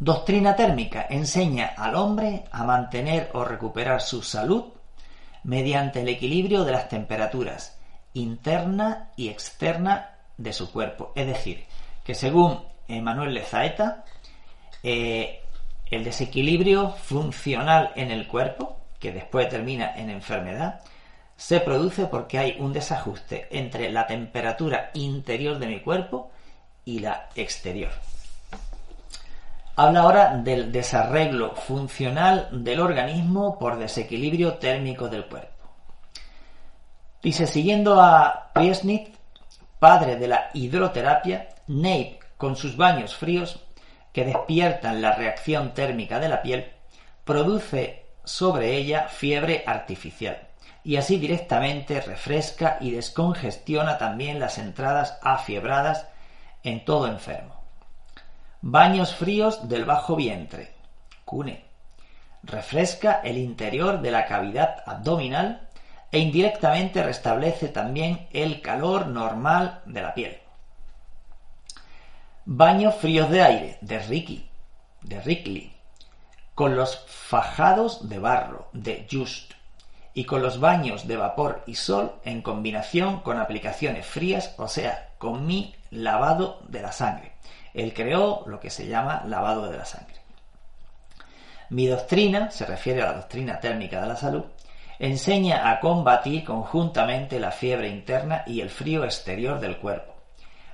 Doctrina 0.00 0.56
térmica 0.56 1.06
enseña 1.08 1.74
al 1.76 1.94
hombre 1.94 2.44
a 2.50 2.64
mantener 2.64 3.30
o 3.34 3.44
recuperar 3.44 4.00
su 4.00 4.20
salud 4.20 4.64
mediante 5.44 6.02
el 6.02 6.08
equilibrio 6.08 6.64
de 6.64 6.72
las 6.72 6.88
temperaturas 6.88 7.78
interna 8.14 9.10
y 9.16 9.28
externa 9.28 10.10
de 10.36 10.52
su 10.52 10.70
cuerpo. 10.72 11.12
Es 11.14 11.26
decir, 11.26 11.64
que 12.04 12.14
según 12.14 12.60
Emanuel 12.88 13.34
Lezaeta, 13.34 14.04
eh, 14.82 15.42
el 15.90 16.04
desequilibrio 16.04 16.90
funcional 16.90 17.92
en 17.96 18.10
el 18.10 18.26
cuerpo, 18.26 18.76
que 18.98 19.12
después 19.12 19.48
termina 19.48 19.94
en 19.96 20.10
enfermedad, 20.10 20.80
se 21.36 21.60
produce 21.60 22.06
porque 22.06 22.38
hay 22.38 22.56
un 22.58 22.72
desajuste 22.72 23.48
entre 23.50 23.90
la 23.90 24.06
temperatura 24.06 24.90
interior 24.94 25.58
de 25.58 25.66
mi 25.66 25.80
cuerpo 25.80 26.30
y 26.84 26.98
la 26.98 27.28
exterior. 27.34 27.90
Habla 29.82 30.00
ahora 30.00 30.36
del 30.36 30.70
desarreglo 30.70 31.54
funcional 31.54 32.50
del 32.52 32.80
organismo 32.80 33.58
por 33.58 33.78
desequilibrio 33.78 34.58
térmico 34.58 35.08
del 35.08 35.24
cuerpo. 35.24 35.70
Dice, 37.22 37.46
siguiendo 37.46 37.98
a 37.98 38.50
Priesnitz, 38.52 39.18
padre 39.78 40.16
de 40.16 40.28
la 40.28 40.50
hidroterapia, 40.52 41.48
Neip, 41.68 42.20
con 42.36 42.56
sus 42.56 42.76
baños 42.76 43.16
fríos, 43.16 43.58
que 44.12 44.26
despiertan 44.26 45.00
la 45.00 45.12
reacción 45.12 45.72
térmica 45.72 46.18
de 46.18 46.28
la 46.28 46.42
piel, 46.42 46.72
produce 47.24 48.04
sobre 48.22 48.76
ella 48.76 49.08
fiebre 49.08 49.64
artificial 49.66 50.46
y 50.84 50.96
así 50.96 51.16
directamente 51.16 52.02
refresca 52.02 52.76
y 52.82 52.90
descongestiona 52.90 53.96
también 53.96 54.40
las 54.40 54.58
entradas 54.58 55.18
afiebradas 55.22 56.06
en 56.64 56.84
todo 56.84 57.06
enfermo. 57.06 57.59
Baños 58.62 59.14
fríos 59.14 59.70
del 59.70 59.86
bajo 59.86 60.16
vientre. 60.16 60.74
Cune. 61.24 61.64
Refresca 62.42 63.22
el 63.24 63.38
interior 63.38 64.02
de 64.02 64.10
la 64.10 64.26
cavidad 64.26 64.82
abdominal 64.84 65.68
e 66.12 66.18
indirectamente 66.18 67.02
restablece 67.02 67.68
también 67.68 68.28
el 68.32 68.60
calor 68.60 69.06
normal 69.06 69.80
de 69.86 70.02
la 70.02 70.12
piel. 70.12 70.38
Baños 72.44 72.96
fríos 72.96 73.30
de 73.30 73.42
aire, 73.42 73.78
de 73.80 73.98
Ricky, 73.98 74.50
de 75.00 75.20
Rickley, 75.22 75.72
con 76.54 76.76
los 76.76 77.06
fajados 77.06 78.10
de 78.10 78.18
barro, 78.18 78.68
de 78.74 79.06
Just, 79.10 79.52
y 80.12 80.24
con 80.24 80.42
los 80.42 80.60
baños 80.60 81.06
de 81.06 81.16
vapor 81.16 81.62
y 81.66 81.76
sol 81.76 82.16
en 82.24 82.42
combinación 82.42 83.20
con 83.20 83.38
aplicaciones 83.38 84.04
frías, 84.04 84.54
o 84.58 84.68
sea, 84.68 85.08
con 85.16 85.46
mi 85.46 85.74
lavado 85.90 86.60
de 86.68 86.82
la 86.82 86.92
sangre. 86.92 87.32
Él 87.74 87.94
creó 87.94 88.44
lo 88.46 88.60
que 88.60 88.70
se 88.70 88.86
llama 88.86 89.22
lavado 89.26 89.70
de 89.70 89.78
la 89.78 89.84
sangre. 89.84 90.16
Mi 91.70 91.86
doctrina, 91.86 92.50
se 92.50 92.66
refiere 92.66 93.02
a 93.02 93.06
la 93.06 93.12
doctrina 93.12 93.60
térmica 93.60 94.00
de 94.00 94.08
la 94.08 94.16
salud, 94.16 94.44
enseña 94.98 95.70
a 95.70 95.80
combatir 95.80 96.44
conjuntamente 96.44 97.38
la 97.38 97.52
fiebre 97.52 97.88
interna 97.88 98.42
y 98.46 98.60
el 98.60 98.70
frío 98.70 99.04
exterior 99.04 99.60
del 99.60 99.78
cuerpo, 99.78 100.14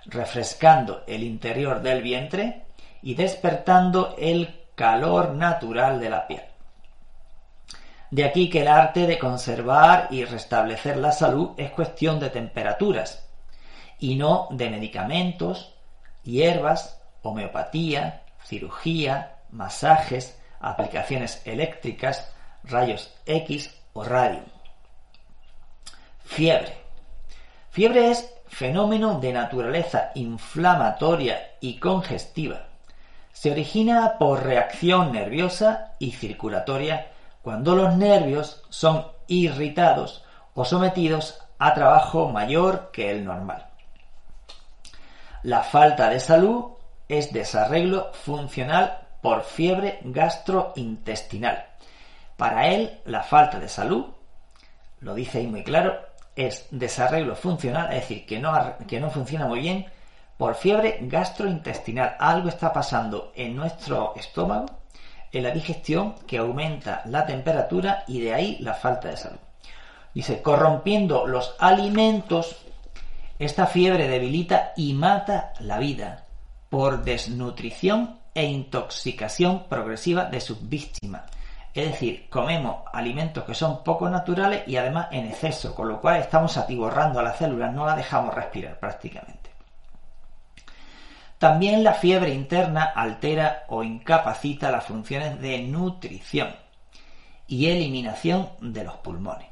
refrescando 0.07 1.05
el 1.07 1.23
interior 1.23 1.83
del 1.83 2.03
vientre 2.03 2.65
y 3.03 3.15
despertando 3.15 4.15
el 4.19 4.65
calor 4.75 5.35
natural 5.35 6.01
de 6.01 6.11
la 6.11 6.27
piel. 6.27 6.43
De 8.11 8.25
aquí 8.25 8.49
que 8.49 8.63
el 8.63 8.69
arte 8.69 9.07
de 9.07 9.19
conservar 9.19 10.09
y 10.11 10.25
restablecer 10.25 10.97
la 10.97 11.13
salud 11.13 11.51
es 11.57 11.71
cuestión 11.71 12.19
de 12.19 12.31
temperaturas 12.31 13.29
y 13.99 14.15
no 14.15 14.49
de 14.51 14.71
medicamentos, 14.71 15.76
hierbas, 16.27 17.01
homeopatía, 17.23 18.23
cirugía, 18.45 19.37
masajes, 19.51 20.39
aplicaciones 20.61 21.43
eléctricas, 21.47 22.31
rayos 22.65 23.15
X 23.25 23.75
o 23.93 24.05
radio. 24.05 24.43
Fiebre. 26.25 26.77
Fiebre 27.71 28.11
es 28.11 28.33
fenómeno 28.49 29.21
de 29.21 29.33
naturaleza 29.33 30.11
inflamatoria 30.15 31.53
y 31.61 31.79
congestiva. 31.79 32.67
Se 33.33 33.51
origina 33.51 34.17
por 34.19 34.45
reacción 34.45 35.13
nerviosa 35.13 35.93
y 35.99 36.13
circulatoria 36.13 37.09
cuando 37.43 37.77
los 37.77 37.97
nervios 37.97 38.63
son 38.71 39.07
irritados 39.27 40.25
o 40.55 40.65
sometidos 40.65 41.39
a 41.59 41.75
trabajo 41.75 42.31
mayor 42.31 42.91
que 42.93 43.11
el 43.11 43.25
normal. 43.25 43.69
La 45.47 45.63
falta 45.63 46.11
de 46.11 46.19
salud 46.19 46.73
es 47.09 47.33
desarreglo 47.33 48.11
funcional 48.13 49.07
por 49.23 49.45
fiebre 49.45 50.01
gastrointestinal. 50.03 51.67
Para 52.37 52.67
él, 52.67 53.01
la 53.05 53.23
falta 53.23 53.61
de 53.61 53.69
salud, 53.69 54.07
lo 54.99 55.15
dice 55.15 55.39
ahí 55.39 55.47
muy 55.47 55.63
claro, 55.63 56.01
es 56.35 56.67
desarreglo 56.73 57.37
funcional, 57.37 57.93
es 57.93 58.01
decir, 58.01 58.27
que 58.27 58.41
no, 58.41 58.75
que 58.89 58.99
no 58.99 59.09
funciona 59.09 59.47
muy 59.47 59.61
bien 59.61 59.87
por 60.37 60.57
fiebre 60.57 60.99
gastrointestinal. 61.03 62.17
Algo 62.19 62.49
está 62.49 62.73
pasando 62.73 63.31
en 63.37 63.55
nuestro 63.55 64.15
estómago, 64.17 64.67
en 65.31 65.45
la 65.45 65.53
digestión, 65.53 66.17
que 66.27 66.39
aumenta 66.39 67.03
la 67.05 67.25
temperatura 67.25 68.03
y 68.09 68.21
de 68.21 68.35
ahí 68.35 68.57
la 68.59 68.75
falta 68.75 69.11
de 69.11 69.17
salud. 69.17 69.39
Dice, 70.13 70.43
corrompiendo 70.43 71.25
los 71.25 71.55
alimentos, 71.61 72.67
esta 73.39 73.67
fiebre 73.67 74.09
debilita 74.09 74.73
y 74.77 74.95
mata 74.95 75.53
la 75.61 75.79
vida 75.79 76.25
por 76.69 77.05
desnutrición 77.05 78.19
e 78.35 78.45
intoxicación 78.45 79.65
progresiva 79.69 80.25
de 80.25 80.41
sus 80.41 80.69
víctimas. 80.69 81.23
Es 81.75 81.91
decir, 81.91 82.29
comemos 82.31 82.85
alimentos 82.93 83.45
que 83.45 83.55
son 83.55 83.85
poco 83.85 84.09
naturales 84.09 84.63
y 84.67 84.77
además 84.77 85.09
en 85.11 85.27
exceso, 85.27 85.75
con 85.75 85.89
lo 85.89 86.01
cual 86.01 86.17
estamos 86.21 86.57
atiborrando 86.57 87.21
a 87.21 87.23
las 87.23 87.37
células, 87.37 87.75
no 87.75 87.85
la 87.85 87.95
dejamos 87.95 88.35
respirar 88.35 88.79
prácticamente. 88.79 89.51
También 91.39 91.85
la 91.85 91.93
fiebre 91.93 92.33
interna 92.33 92.85
altera 92.85 93.65
o 93.69 93.83
incapacita 93.83 94.71
las 94.71 94.85
funciones 94.85 95.39
de 95.39 95.59
nutrición 95.59 96.49
y 97.47 97.67
eliminación 97.67 98.49
de 98.61 98.85
los 98.85 98.97
pulmones, 98.97 99.49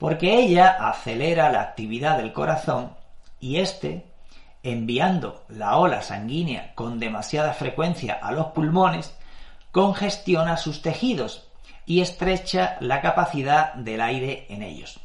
porque 0.00 0.38
ella 0.38 0.88
acelera 0.88 1.52
la 1.52 1.60
actividad 1.60 2.16
del 2.16 2.32
corazón 2.32 2.96
y 3.38 3.58
éste 3.58 4.06
enviando 4.62 5.44
la 5.50 5.76
ola 5.76 6.00
sanguínea 6.00 6.74
con 6.74 6.98
demasiada 6.98 7.52
frecuencia 7.52 8.14
a 8.14 8.32
los 8.32 8.46
pulmones, 8.46 9.14
congestiona 9.72 10.56
sus 10.56 10.80
tejidos 10.80 11.48
y 11.84 12.00
estrecha 12.00 12.78
la 12.80 13.02
capacidad 13.02 13.74
del 13.74 14.00
aire 14.00 14.46
en 14.48 14.62
ellos. 14.62 15.00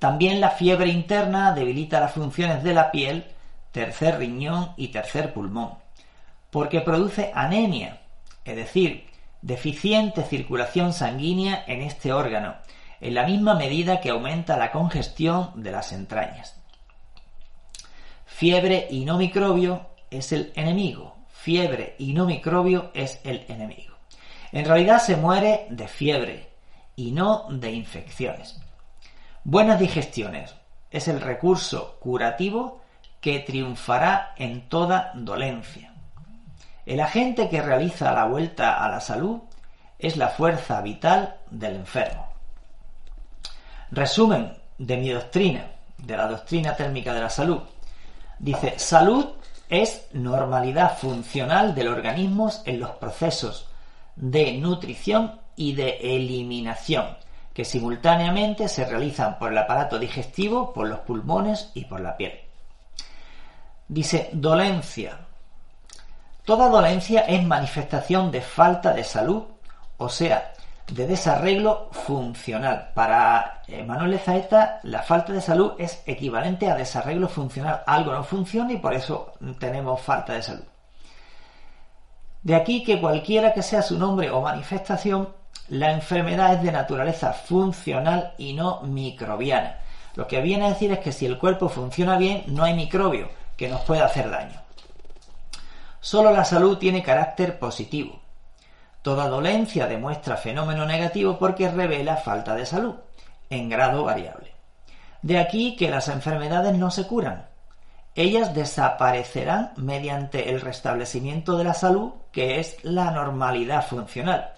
También 0.00 0.40
la 0.40 0.50
fiebre 0.50 0.88
interna 0.88 1.52
debilita 1.52 2.00
las 2.00 2.12
funciones 2.12 2.64
de 2.64 2.74
la 2.74 2.90
piel, 2.90 3.26
tercer 3.70 4.18
riñón 4.18 4.72
y 4.76 4.88
tercer 4.88 5.32
pulmón, 5.32 5.74
porque 6.50 6.80
produce 6.80 7.30
anemia, 7.32 8.00
es 8.44 8.56
decir, 8.56 9.06
deficiente 9.40 10.24
circulación 10.24 10.92
sanguínea 10.92 11.62
en 11.68 11.82
este 11.82 12.12
órgano, 12.12 12.56
en 13.00 13.14
la 13.14 13.26
misma 13.26 13.54
medida 13.54 14.00
que 14.00 14.10
aumenta 14.10 14.56
la 14.56 14.72
congestión 14.72 15.62
de 15.62 15.72
las 15.72 15.92
entrañas. 15.92 16.60
Fiebre 18.24 18.86
y 18.90 19.04
no 19.04 19.18
microbio 19.18 19.86
es 20.10 20.32
el 20.32 20.52
enemigo. 20.56 21.16
Fiebre 21.28 21.94
y 21.98 22.12
no 22.12 22.26
microbio 22.26 22.90
es 22.94 23.20
el 23.24 23.44
enemigo. 23.48 23.94
En 24.52 24.64
realidad 24.64 24.98
se 24.98 25.16
muere 25.16 25.66
de 25.70 25.88
fiebre 25.88 26.50
y 26.96 27.12
no 27.12 27.46
de 27.50 27.70
infecciones. 27.72 28.60
Buenas 29.44 29.78
digestiones 29.78 30.54
es 30.90 31.08
el 31.08 31.20
recurso 31.20 31.98
curativo 32.00 32.80
que 33.20 33.40
triunfará 33.40 34.34
en 34.36 34.68
toda 34.68 35.12
dolencia. 35.14 35.92
El 36.84 37.00
agente 37.00 37.48
que 37.48 37.62
realiza 37.62 38.12
la 38.12 38.26
vuelta 38.26 38.84
a 38.84 38.88
la 38.88 39.00
salud 39.00 39.40
es 39.98 40.16
la 40.16 40.28
fuerza 40.28 40.80
vital 40.80 41.36
del 41.50 41.76
enfermo. 41.76 42.25
Resumen 43.90 44.56
de 44.78 44.96
mi 44.96 45.10
doctrina, 45.10 45.66
de 45.98 46.16
la 46.16 46.26
doctrina 46.26 46.74
térmica 46.74 47.14
de 47.14 47.20
la 47.20 47.30
salud. 47.30 47.60
Dice, 48.38 48.78
salud 48.78 49.26
es 49.68 50.08
normalidad 50.12 50.96
funcional 50.98 51.74
del 51.74 51.88
organismo 51.88 52.50
en 52.64 52.80
los 52.80 52.90
procesos 52.90 53.68
de 54.16 54.52
nutrición 54.54 55.40
y 55.56 55.74
de 55.74 55.98
eliminación, 56.16 57.16
que 57.52 57.64
simultáneamente 57.64 58.68
se 58.68 58.84
realizan 58.84 59.38
por 59.38 59.52
el 59.52 59.58
aparato 59.58 59.98
digestivo, 59.98 60.72
por 60.72 60.88
los 60.88 61.00
pulmones 61.00 61.70
y 61.74 61.84
por 61.84 62.00
la 62.00 62.16
piel. 62.16 62.40
Dice, 63.88 64.30
dolencia. 64.32 65.18
Toda 66.44 66.68
dolencia 66.68 67.20
es 67.20 67.44
manifestación 67.44 68.30
de 68.30 68.40
falta 68.40 68.92
de 68.92 69.04
salud, 69.04 69.44
o 69.96 70.08
sea, 70.08 70.52
de 70.86 71.06
desarreglo 71.06 71.88
funcional. 71.92 72.90
Para 72.94 73.62
eh, 73.66 73.82
Manuel 73.82 74.14
Ezaeta, 74.14 74.80
la 74.84 75.02
falta 75.02 75.32
de 75.32 75.40
salud 75.40 75.72
es 75.78 76.02
equivalente 76.06 76.70
a 76.70 76.76
desarreglo 76.76 77.28
funcional. 77.28 77.82
Algo 77.86 78.12
no 78.12 78.22
funciona 78.22 78.72
y 78.72 78.78
por 78.78 78.94
eso 78.94 79.32
tenemos 79.58 80.00
falta 80.00 80.34
de 80.34 80.42
salud. 80.42 80.64
De 82.42 82.54
aquí 82.54 82.84
que 82.84 83.00
cualquiera 83.00 83.52
que 83.52 83.62
sea 83.62 83.82
su 83.82 83.98
nombre 83.98 84.30
o 84.30 84.40
manifestación, 84.40 85.30
la 85.68 85.90
enfermedad 85.90 86.54
es 86.54 86.62
de 86.62 86.70
naturaleza 86.70 87.32
funcional 87.32 88.34
y 88.38 88.52
no 88.52 88.82
microbiana. 88.82 89.80
Lo 90.14 90.28
que 90.28 90.40
viene 90.40 90.66
a 90.66 90.68
decir 90.68 90.92
es 90.92 91.00
que 91.00 91.12
si 91.12 91.26
el 91.26 91.38
cuerpo 91.38 91.68
funciona 91.68 92.16
bien, 92.16 92.44
no 92.46 92.62
hay 92.62 92.74
microbio 92.74 93.28
que 93.56 93.68
nos 93.68 93.80
pueda 93.80 94.06
hacer 94.06 94.30
daño. 94.30 94.60
Solo 96.00 96.30
la 96.30 96.44
salud 96.44 96.78
tiene 96.78 97.02
carácter 97.02 97.58
positivo. 97.58 98.20
Toda 99.06 99.28
dolencia 99.28 99.86
demuestra 99.86 100.36
fenómeno 100.36 100.84
negativo 100.84 101.38
porque 101.38 101.70
revela 101.70 102.16
falta 102.16 102.56
de 102.56 102.66
salud, 102.66 102.96
en 103.48 103.68
grado 103.68 104.02
variable. 104.02 104.52
De 105.22 105.38
aquí 105.38 105.76
que 105.76 105.88
las 105.88 106.08
enfermedades 106.08 106.74
no 106.74 106.90
se 106.90 107.06
curan. 107.06 107.46
Ellas 108.16 108.52
desaparecerán 108.52 109.74
mediante 109.76 110.50
el 110.50 110.60
restablecimiento 110.60 111.56
de 111.56 111.62
la 111.62 111.74
salud, 111.74 112.14
que 112.32 112.58
es 112.58 112.78
la 112.82 113.12
normalidad 113.12 113.86
funcional. 113.86 114.54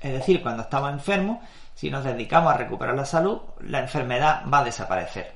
Es 0.00 0.12
decir, 0.12 0.40
cuando 0.40 0.62
estamos 0.62 0.92
enfermos, 0.92 1.38
si 1.74 1.90
nos 1.90 2.04
dedicamos 2.04 2.54
a 2.54 2.58
recuperar 2.58 2.94
la 2.94 3.06
salud, 3.06 3.40
la 3.62 3.80
enfermedad 3.80 4.44
va 4.48 4.60
a 4.60 4.64
desaparecer. 4.66 5.34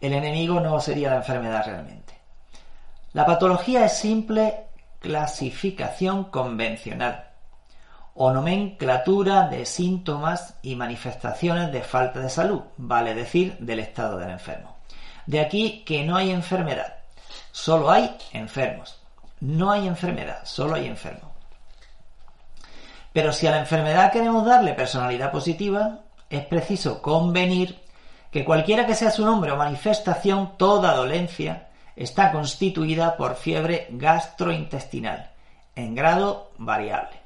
El 0.00 0.14
enemigo 0.14 0.60
no 0.60 0.80
sería 0.80 1.10
la 1.10 1.16
enfermedad 1.16 1.66
realmente. 1.66 2.14
La 3.12 3.26
patología 3.26 3.84
es 3.84 3.98
simple 3.98 4.67
clasificación 5.00 6.24
convencional 6.24 7.28
o 8.14 8.32
nomenclatura 8.32 9.48
de 9.48 9.64
síntomas 9.64 10.56
y 10.60 10.74
manifestaciones 10.74 11.70
de 11.70 11.82
falta 11.82 12.18
de 12.18 12.28
salud, 12.28 12.62
vale 12.76 13.14
decir, 13.14 13.56
del 13.60 13.78
estado 13.78 14.18
del 14.18 14.30
enfermo. 14.30 14.76
De 15.26 15.40
aquí 15.40 15.84
que 15.86 16.02
no 16.02 16.16
hay 16.16 16.30
enfermedad, 16.30 16.96
solo 17.52 17.90
hay 17.90 18.16
enfermos. 18.32 19.00
No 19.40 19.70
hay 19.70 19.86
enfermedad, 19.86 20.40
solo 20.44 20.74
hay 20.74 20.86
enfermos. 20.86 21.30
Pero 23.12 23.32
si 23.32 23.46
a 23.46 23.52
la 23.52 23.60
enfermedad 23.60 24.10
queremos 24.10 24.44
darle 24.44 24.74
personalidad 24.74 25.30
positiva, 25.30 26.00
es 26.28 26.44
preciso 26.44 27.00
convenir 27.00 27.78
que 28.32 28.44
cualquiera 28.44 28.84
que 28.84 28.94
sea 28.94 29.12
su 29.12 29.24
nombre 29.24 29.52
o 29.52 29.56
manifestación, 29.56 30.56
toda 30.58 30.94
dolencia, 30.94 31.67
está 31.98 32.32
constituida 32.32 33.16
por 33.16 33.34
fiebre 33.34 33.88
gastrointestinal 33.90 35.30
en 35.74 35.94
grado 35.94 36.50
variable. 36.58 37.16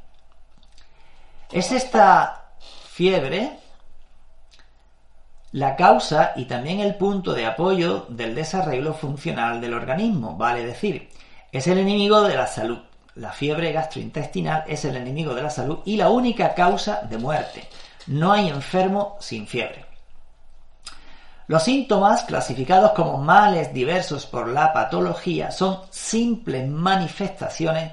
Es 1.50 1.72
esta 1.72 2.46
fiebre 2.88 3.58
la 5.52 5.76
causa 5.76 6.32
y 6.37 6.46
también 6.46 6.80
el 6.80 6.94
punto 6.94 7.35
de 7.35 7.44
apoyo 7.44 8.06
del 8.08 8.35
desarreglo 8.35 8.94
funcional 8.94 9.61
del 9.61 9.74
organismo, 9.74 10.37
vale 10.37 10.64
decir, 10.64 11.11
es 11.52 11.66
el 11.66 11.78
enemigo 11.78 12.22
de 12.22 12.37
la 12.37 12.46
salud. 12.46 12.78
La 13.14 13.32
fiebre 13.32 13.72
gastrointestinal 13.72 14.64
es 14.66 14.87
el 14.87 14.96
enemigo 14.96 15.35
de 15.35 15.42
la 15.42 15.50
salud 15.50 15.80
y 15.85 15.96
la 15.96 16.08
única 16.08 16.54
causa 16.54 17.02
de 17.02 17.18
muerte. 17.18 17.68
No 18.06 18.32
hay 18.32 18.48
enfermo 18.48 19.18
sin 19.20 19.46
fiebre. 19.46 19.91
Los 21.48 21.64
síntomas, 21.64 22.24
clasificados 22.24 22.92
como 22.92 23.18
males 23.18 23.72
diversos 23.74 24.26
por 24.26 24.48
la 24.48 24.72
patología, 24.72 25.50
son 25.50 25.81
simples 25.90 26.68
manifestaciones 26.68 27.92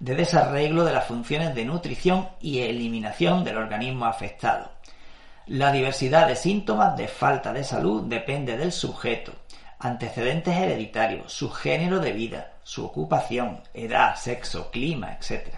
de 0.00 0.14
desarreglo 0.14 0.84
de 0.84 0.92
las 0.92 1.06
funciones 1.06 1.54
de 1.54 1.64
nutrición 1.64 2.28
y 2.40 2.60
eliminación 2.60 3.44
del 3.44 3.56
organismo 3.56 4.06
afectado. 4.06 4.70
La 5.46 5.72
diversidad 5.72 6.28
de 6.28 6.36
síntomas 6.36 6.96
de 6.96 7.08
falta 7.08 7.52
de 7.52 7.64
salud 7.64 8.02
depende 8.02 8.56
del 8.56 8.72
sujeto, 8.72 9.32
antecedentes 9.78 10.56
hereditarios, 10.56 11.32
su 11.32 11.50
género 11.50 12.00
de 12.00 12.12
vida, 12.12 12.52
su 12.64 12.84
ocupación, 12.84 13.62
edad, 13.72 14.16
sexo, 14.16 14.70
clima, 14.70 15.12
etc. 15.12 15.54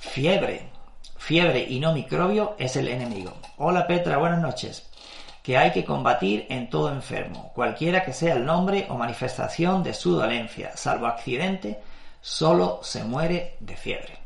Fiebre. 0.00 0.68
Fiebre 1.16 1.64
y 1.68 1.80
no 1.80 1.92
microbio 1.92 2.56
es 2.58 2.76
el 2.76 2.88
enemigo. 2.88 3.34
Hola 3.56 3.86
Petra, 3.86 4.18
buenas 4.18 4.40
noches. 4.40 4.88
Que 5.48 5.56
hay 5.56 5.70
que 5.70 5.86
combatir 5.86 6.44
en 6.50 6.68
todo 6.68 6.92
enfermo, 6.92 7.52
cualquiera 7.54 8.04
que 8.04 8.12
sea 8.12 8.34
el 8.34 8.44
nombre 8.44 8.86
o 8.90 8.98
manifestación 8.98 9.82
de 9.82 9.94
su 9.94 10.14
dolencia, 10.14 10.76
salvo 10.76 11.06
accidente, 11.06 11.80
solo 12.20 12.80
se 12.82 13.02
muere 13.02 13.56
de 13.58 13.74
fiebre. 13.74 14.18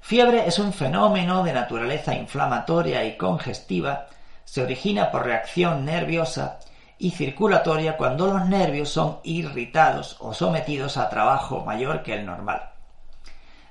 Fiebre 0.00 0.46
es 0.46 0.58
un 0.58 0.72
fenómeno 0.72 1.44
de 1.44 1.52
naturaleza 1.52 2.14
inflamatoria 2.14 3.04
y 3.04 3.18
congestiva, 3.18 4.06
se 4.46 4.62
origina 4.62 5.10
por 5.10 5.26
reacción 5.26 5.84
nerviosa 5.84 6.58
y 6.96 7.10
circulatoria 7.10 7.98
cuando 7.98 8.28
los 8.28 8.48
nervios 8.48 8.88
son 8.88 9.18
irritados 9.24 10.16
o 10.20 10.32
sometidos 10.32 10.96
a 10.96 11.10
trabajo 11.10 11.62
mayor 11.66 12.02
que 12.02 12.14
el 12.14 12.24
normal. 12.24 12.70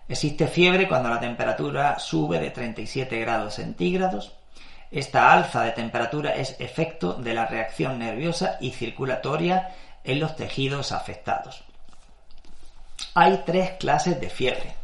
Existe 0.07 0.45
fiebre 0.45 0.87
cuando 0.87 1.09
la 1.09 1.19
temperatura 1.19 1.97
sube 1.97 2.37
de 2.37 2.51
37 2.51 3.19
grados 3.21 3.55
centígrados. 3.55 4.42
Esta 4.93 5.33
alza 5.33 5.63
de 5.63 5.71
temperatura 5.71 6.35
es 6.35 6.55
efecto 6.59 7.15
de 7.15 7.33
la 7.33 7.47
reacción 7.47 7.97
nerviosa 7.97 8.57
y 8.61 8.69
circulatoria 8.69 9.73
en 10.03 10.19
los 10.19 10.35
tejidos 10.35 10.91
afectados. 10.91 11.63
Hay 13.15 13.41
tres 13.43 13.71
clases 13.79 14.21
de 14.21 14.29
fiebre. 14.29 14.75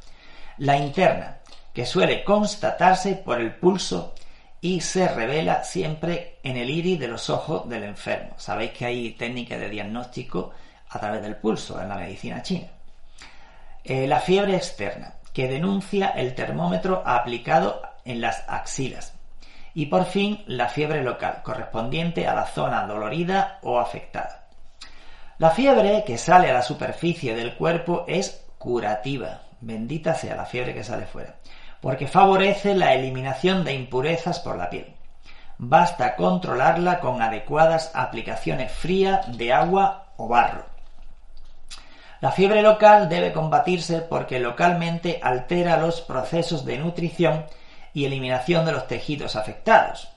La 0.57 0.77
interna, 0.77 1.37
que 1.75 1.85
suele 1.85 2.23
constatarse 2.23 3.17
por 3.17 3.39
el 3.39 3.53
pulso 3.53 4.15
y 4.59 4.81
se 4.81 5.07
revela 5.07 5.63
siempre 5.63 6.39
en 6.41 6.57
el 6.57 6.71
iris 6.71 6.99
de 6.99 7.07
los 7.07 7.29
ojos 7.29 7.69
del 7.69 7.83
enfermo. 7.83 8.33
Sabéis 8.37 8.71
que 8.71 8.85
hay 8.85 9.11
técnicas 9.11 9.59
de 9.59 9.69
diagnóstico 9.69 10.51
a 10.89 10.99
través 10.99 11.21
del 11.21 11.35
pulso 11.35 11.79
en 11.79 11.87
la 11.87 11.95
medicina 11.95 12.41
china. 12.41 12.67
Eh, 13.83 14.07
la 14.07 14.19
fiebre 14.21 14.55
externa, 14.55 15.13
que 15.33 15.47
denuncia 15.47 16.09
el 16.09 16.33
termómetro 16.33 17.03
aplicado 17.05 17.83
en 18.05 18.21
las 18.21 18.43
axilas. 18.47 19.18
Y 19.73 19.85
por 19.87 20.05
fin, 20.05 20.43
la 20.47 20.69
fiebre 20.69 21.03
local, 21.03 21.41
correspondiente 21.43 22.27
a 22.27 22.33
la 22.33 22.45
zona 22.45 22.85
dolorida 22.85 23.59
o 23.63 23.79
afectada. 23.79 24.47
La 25.37 25.51
fiebre 25.51 26.03
que 26.05 26.17
sale 26.17 26.49
a 26.49 26.53
la 26.53 26.61
superficie 26.61 27.35
del 27.35 27.55
cuerpo 27.55 28.05
es 28.07 28.45
curativa. 28.57 29.41
Bendita 29.61 30.13
sea 30.13 30.35
la 30.35 30.45
fiebre 30.45 30.73
que 30.73 30.83
sale 30.83 31.05
fuera 31.05 31.35
porque 31.81 32.07
favorece 32.07 32.75
la 32.75 32.93
eliminación 32.93 33.63
de 33.63 33.73
impurezas 33.73 34.39
por 34.39 34.57
la 34.57 34.69
piel. 34.69 34.93
Basta 35.57 36.15
controlarla 36.15 36.99
con 36.99 37.21
adecuadas 37.21 37.91
aplicaciones 37.93 38.71
frías 38.71 39.37
de 39.37 39.53
agua 39.53 40.07
o 40.17 40.27
barro. 40.27 40.65
La 42.21 42.31
fiebre 42.31 42.61
local 42.61 43.07
debe 43.07 43.31
combatirse 43.31 44.01
porque 44.01 44.39
localmente 44.39 45.19
altera 45.23 45.77
los 45.77 46.01
procesos 46.01 46.65
de 46.65 46.77
nutrición 46.77 47.45
y 47.93 48.05
eliminación 48.05 48.65
de 48.65 48.71
los 48.71 48.87
tejidos 48.87 49.35
afectados. 49.35 50.09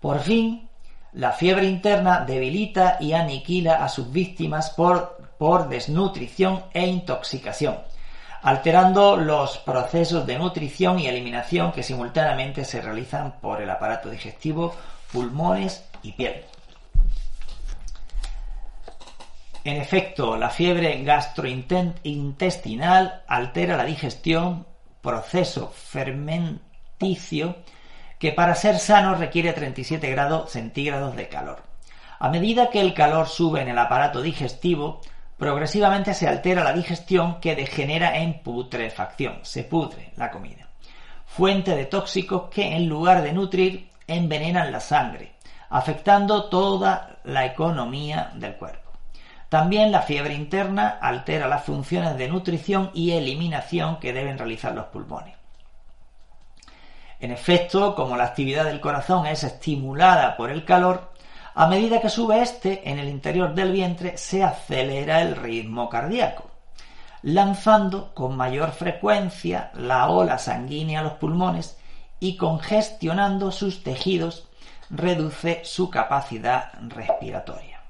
Por 0.00 0.20
fin, 0.20 0.68
la 1.12 1.32
fiebre 1.32 1.66
interna 1.66 2.20
debilita 2.20 2.96
y 2.98 3.12
aniquila 3.12 3.84
a 3.84 3.88
sus 3.88 4.10
víctimas 4.10 4.70
por, 4.70 5.18
por 5.38 5.68
desnutrición 5.68 6.64
e 6.72 6.86
intoxicación, 6.86 7.78
alterando 8.42 9.16
los 9.16 9.58
procesos 9.58 10.26
de 10.26 10.38
nutrición 10.38 10.98
y 10.98 11.06
eliminación 11.06 11.72
que 11.72 11.82
simultáneamente 11.82 12.64
se 12.64 12.80
realizan 12.80 13.32
por 13.40 13.60
el 13.60 13.70
aparato 13.70 14.08
digestivo, 14.08 14.74
pulmones 15.12 15.84
y 16.02 16.12
piel. 16.12 16.44
En 19.64 19.80
efecto, 19.80 20.36
la 20.36 20.50
fiebre 20.50 21.04
gastrointestinal 21.04 23.22
altera 23.28 23.76
la 23.76 23.84
digestión, 23.84 24.66
proceso 25.00 25.72
que 28.18 28.32
para 28.32 28.54
ser 28.54 28.78
sano 28.78 29.14
requiere 29.14 29.52
37 29.52 30.10
grados 30.10 30.50
centígrados 30.50 31.16
de 31.16 31.28
calor. 31.28 31.62
A 32.18 32.28
medida 32.28 32.70
que 32.70 32.80
el 32.80 32.94
calor 32.94 33.28
sube 33.28 33.60
en 33.60 33.68
el 33.68 33.78
aparato 33.78 34.22
digestivo, 34.22 35.00
Progresivamente 35.42 36.14
se 36.14 36.28
altera 36.28 36.62
la 36.62 36.72
digestión 36.72 37.40
que 37.40 37.56
degenera 37.56 38.16
en 38.18 38.44
putrefacción, 38.44 39.40
se 39.42 39.64
pudre 39.64 40.12
la 40.14 40.30
comida. 40.30 40.68
Fuente 41.26 41.74
de 41.74 41.86
tóxicos 41.86 42.48
que 42.48 42.76
en 42.76 42.88
lugar 42.88 43.22
de 43.22 43.32
nutrir 43.32 43.90
envenenan 44.06 44.70
la 44.70 44.78
sangre, 44.78 45.32
afectando 45.68 46.44
toda 46.44 47.18
la 47.24 47.44
economía 47.44 48.30
del 48.36 48.54
cuerpo. 48.54 48.92
También 49.48 49.90
la 49.90 50.02
fiebre 50.02 50.34
interna 50.34 50.98
altera 51.02 51.48
las 51.48 51.64
funciones 51.64 52.16
de 52.16 52.28
nutrición 52.28 52.92
y 52.94 53.10
eliminación 53.10 53.98
que 53.98 54.12
deben 54.12 54.38
realizar 54.38 54.72
los 54.72 54.86
pulmones. 54.86 55.41
En 57.22 57.30
efecto, 57.30 57.94
como 57.94 58.16
la 58.16 58.24
actividad 58.24 58.64
del 58.64 58.80
corazón 58.80 59.26
es 59.26 59.44
estimulada 59.44 60.36
por 60.36 60.50
el 60.50 60.64
calor, 60.64 61.12
a 61.54 61.68
medida 61.68 62.00
que 62.00 62.08
sube 62.08 62.42
este 62.42 62.90
en 62.90 62.98
el 62.98 63.08
interior 63.08 63.54
del 63.54 63.70
vientre, 63.70 64.18
se 64.18 64.42
acelera 64.42 65.22
el 65.22 65.36
ritmo 65.36 65.88
cardíaco, 65.88 66.50
lanzando 67.22 68.12
con 68.12 68.36
mayor 68.36 68.72
frecuencia 68.72 69.70
la 69.74 70.08
ola 70.08 70.36
sanguínea 70.36 70.98
a 70.98 71.04
los 71.04 71.12
pulmones 71.12 71.78
y 72.18 72.36
congestionando 72.36 73.52
sus 73.52 73.84
tejidos, 73.84 74.48
reduce 74.90 75.60
su 75.64 75.90
capacidad 75.90 76.72
respiratoria. 76.88 77.82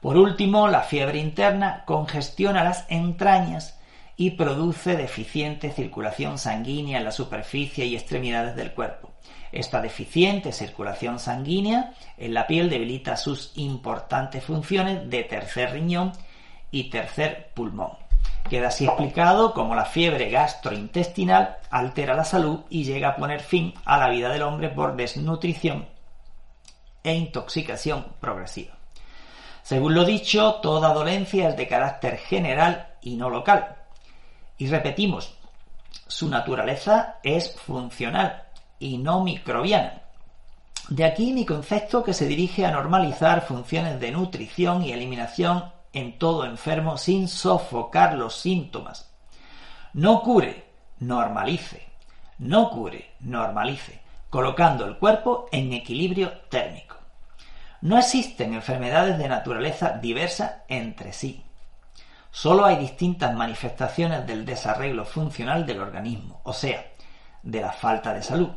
Por 0.00 0.16
último, 0.16 0.68
la 0.68 0.82
fiebre 0.82 1.18
interna 1.18 1.82
congestiona 1.84 2.62
las 2.62 2.84
entrañas 2.90 3.75
y 4.16 4.30
produce 4.30 4.96
deficiente 4.96 5.70
circulación 5.70 6.38
sanguínea 6.38 6.98
en 6.98 7.04
la 7.04 7.12
superficie 7.12 7.84
y 7.84 7.94
extremidades 7.94 8.56
del 8.56 8.72
cuerpo, 8.72 9.10
esta 9.52 9.80
deficiente 9.80 10.52
circulación 10.52 11.18
sanguínea 11.18 11.94
en 12.16 12.34
la 12.34 12.46
piel 12.46 12.68
debilita 12.68 13.16
sus 13.16 13.52
importantes 13.56 14.44
funciones 14.44 15.08
de 15.08 15.24
tercer 15.24 15.72
riñón 15.72 16.12
y 16.70 16.90
tercer 16.90 17.50
pulmón. 17.54 17.92
Queda 18.48 18.68
así 18.68 18.86
explicado 18.86 19.54
cómo 19.54 19.74
la 19.74 19.84
fiebre 19.84 20.30
gastrointestinal 20.30 21.56
altera 21.70 22.14
la 22.14 22.24
salud 22.24 22.60
y 22.70 22.84
llega 22.84 23.08
a 23.08 23.16
poner 23.16 23.40
fin 23.40 23.74
a 23.84 23.98
la 23.98 24.08
vida 24.08 24.28
del 24.28 24.42
hombre 24.42 24.68
por 24.68 24.94
desnutrición 24.94 25.86
e 27.02 27.14
intoxicación 27.14 28.06
progresiva. 28.20 28.74
Según 29.62 29.94
lo 29.94 30.04
dicho, 30.04 30.56
toda 30.56 30.92
dolencia 30.92 31.48
es 31.48 31.56
de 31.56 31.66
carácter 31.66 32.18
general 32.18 32.94
y 33.00 33.16
no 33.16 33.30
local. 33.30 33.76
Y 34.58 34.68
repetimos, 34.68 35.36
su 36.06 36.28
naturaleza 36.28 37.16
es 37.22 37.54
funcional, 37.56 38.44
y 38.78 38.98
no 38.98 39.22
microbiana. 39.22 40.02
De 40.88 41.04
aquí 41.04 41.32
mi 41.32 41.44
concepto 41.44 42.04
que 42.04 42.14
se 42.14 42.26
dirige 42.26 42.64
a 42.64 42.70
normalizar 42.70 43.44
funciones 43.44 43.98
de 43.98 44.12
nutrición 44.12 44.82
y 44.82 44.92
eliminación 44.92 45.64
en 45.92 46.18
todo 46.18 46.44
enfermo 46.44 46.96
sin 46.96 47.26
sofocar 47.26 48.14
los 48.14 48.36
síntomas. 48.36 49.10
No 49.94 50.22
cure, 50.22 50.64
normalice. 51.00 51.86
No 52.38 52.70
cure, 52.70 53.12
normalice, 53.20 54.02
colocando 54.28 54.84
el 54.84 54.98
cuerpo 54.98 55.48
en 55.50 55.72
equilibrio 55.72 56.32
térmico. 56.50 56.96
No 57.80 57.98
existen 57.98 58.52
enfermedades 58.52 59.16
de 59.16 59.28
naturaleza 59.28 59.92
diversa 59.92 60.64
entre 60.68 61.14
sí. 61.14 61.45
Solo 62.36 62.66
hay 62.66 62.76
distintas 62.76 63.34
manifestaciones 63.34 64.26
del 64.26 64.44
desarreglo 64.44 65.06
funcional 65.06 65.64
del 65.64 65.80
organismo, 65.80 66.42
o 66.42 66.52
sea, 66.52 66.84
de 67.42 67.62
la 67.62 67.72
falta 67.72 68.12
de 68.12 68.22
salud. 68.22 68.50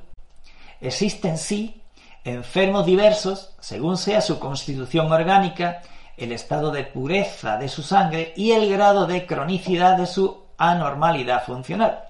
Existen 0.82 1.38
sí 1.38 1.82
enfermos 2.26 2.86
diversos 2.86 3.56
según 3.62 3.96
sea 3.96 4.20
su 4.20 4.38
constitución 4.38 5.10
orgánica, 5.10 5.82
el 6.18 6.34
estado 6.34 6.72
de 6.72 6.84
pureza 6.84 7.56
de 7.56 7.70
su 7.70 7.82
sangre 7.82 8.34
y 8.36 8.52
el 8.52 8.70
grado 8.70 9.08
de 9.08 9.26
cronicidad 9.26 9.96
de 9.96 10.08
su 10.08 10.44
anormalidad 10.58 11.46
funcional. 11.46 12.04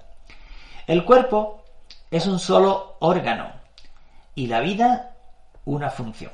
El 0.88 1.04
cuerpo 1.04 1.62
es 2.10 2.26
un 2.26 2.40
solo 2.40 2.96
órgano 2.98 3.52
y 4.34 4.48
la 4.48 4.58
vida 4.58 5.14
una 5.66 5.88
función. 5.88 6.32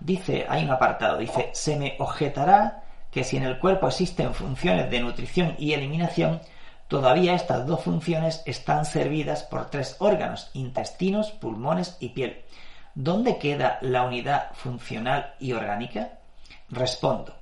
Dice, 0.00 0.44
hay 0.46 0.64
un 0.64 0.70
apartado, 0.70 1.16
dice, 1.16 1.48
se 1.54 1.76
me 1.76 1.96
objetará 1.98 2.83
que 3.14 3.24
si 3.24 3.38
en 3.38 3.44
el 3.44 3.58
cuerpo 3.58 3.88
existen 3.88 4.34
funciones 4.34 4.90
de 4.90 5.00
nutrición 5.00 5.54
y 5.58 5.72
eliminación, 5.72 6.40
Todavía 6.88 7.34
estas 7.34 7.66
dos 7.66 7.82
funciones 7.82 8.42
están 8.44 8.84
servidas 8.84 9.42
por 9.42 9.70
tres 9.70 9.96
órganos, 10.00 10.50
intestinos, 10.52 11.32
pulmones 11.32 11.96
y 11.98 12.10
piel. 12.10 12.44
¿Dónde 12.94 13.38
queda 13.38 13.78
la 13.80 14.04
unidad 14.04 14.52
funcional 14.52 15.34
y 15.40 15.52
orgánica? 15.52 16.18
Respondo, 16.68 17.34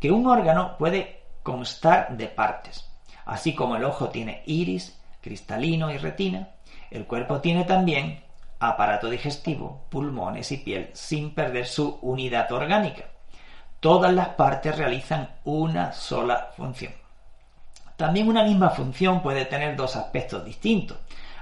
que 0.00 0.10
un 0.10 0.26
órgano 0.26 0.76
puede 0.76 1.22
constar 1.42 2.16
de 2.16 2.26
partes. 2.26 2.90
Así 3.24 3.54
como 3.54 3.76
el 3.76 3.84
ojo 3.84 4.08
tiene 4.08 4.42
iris, 4.46 5.00
cristalino 5.20 5.90
y 5.92 5.96
retina, 5.96 6.50
el 6.90 7.06
cuerpo 7.06 7.40
tiene 7.40 7.64
también 7.64 8.24
aparato 8.58 9.08
digestivo, 9.08 9.86
pulmones 9.88 10.50
y 10.50 10.58
piel, 10.58 10.90
sin 10.92 11.32
perder 11.32 11.66
su 11.66 11.98
unidad 12.02 12.50
orgánica. 12.50 13.09
Todas 13.80 14.12
las 14.12 14.28
partes 14.28 14.76
realizan 14.76 15.30
una 15.44 15.92
sola 15.92 16.50
función. 16.56 16.92
También 17.96 18.28
una 18.28 18.44
misma 18.44 18.70
función 18.70 19.22
puede 19.22 19.44
tener 19.44 19.76
dos 19.76 19.96
aspectos 19.96 20.44
distintos. 20.44 20.98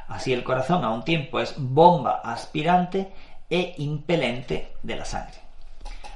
Así 0.09 0.33
el 0.33 0.43
corazón 0.43 0.85
a 0.85 0.91
un 0.91 1.05
tiempo 1.05 1.39
es 1.41 1.55
bomba 1.57 2.21
aspirante 2.25 3.13
e 3.51 3.75
impelente 3.79 4.73
de 4.83 4.97
la 4.97 5.05
sangre. 5.05 5.39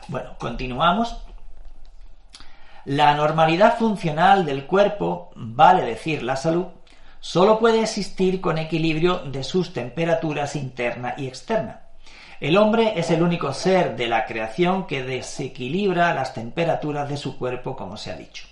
Bueno, 0.09 0.37
continuamos. 0.39 1.17
La 2.85 3.15
normalidad 3.15 3.79
funcional 3.79 4.45
del 4.45 4.67
cuerpo, 4.67 5.31
vale 5.37 5.85
decir 5.85 6.23
la 6.23 6.35
salud, 6.35 6.67
solo 7.21 7.61
puede 7.61 7.83
existir 7.83 8.41
con 8.41 8.59
equilibrio 8.59 9.19
de 9.19 9.45
sus 9.45 9.73
temperaturas 9.73 10.57
interna 10.57 11.15
y 11.17 11.29
externa. 11.29 11.82
El 12.43 12.57
hombre 12.57 12.95
es 12.97 13.13
el 13.13 13.23
único 13.23 13.53
ser 13.53 13.95
de 13.95 14.09
la 14.09 14.27
creación 14.27 14.89
que 14.89 15.05
desequilibra 15.05 16.13
las 16.13 16.35
temperaturas 16.35 17.09
de 17.09 17.17
su 17.17 17.39
cuerpo, 17.39 17.77
como 17.77 17.97
se 17.97 18.11
ha 18.11 18.17
dicho. 18.17 18.49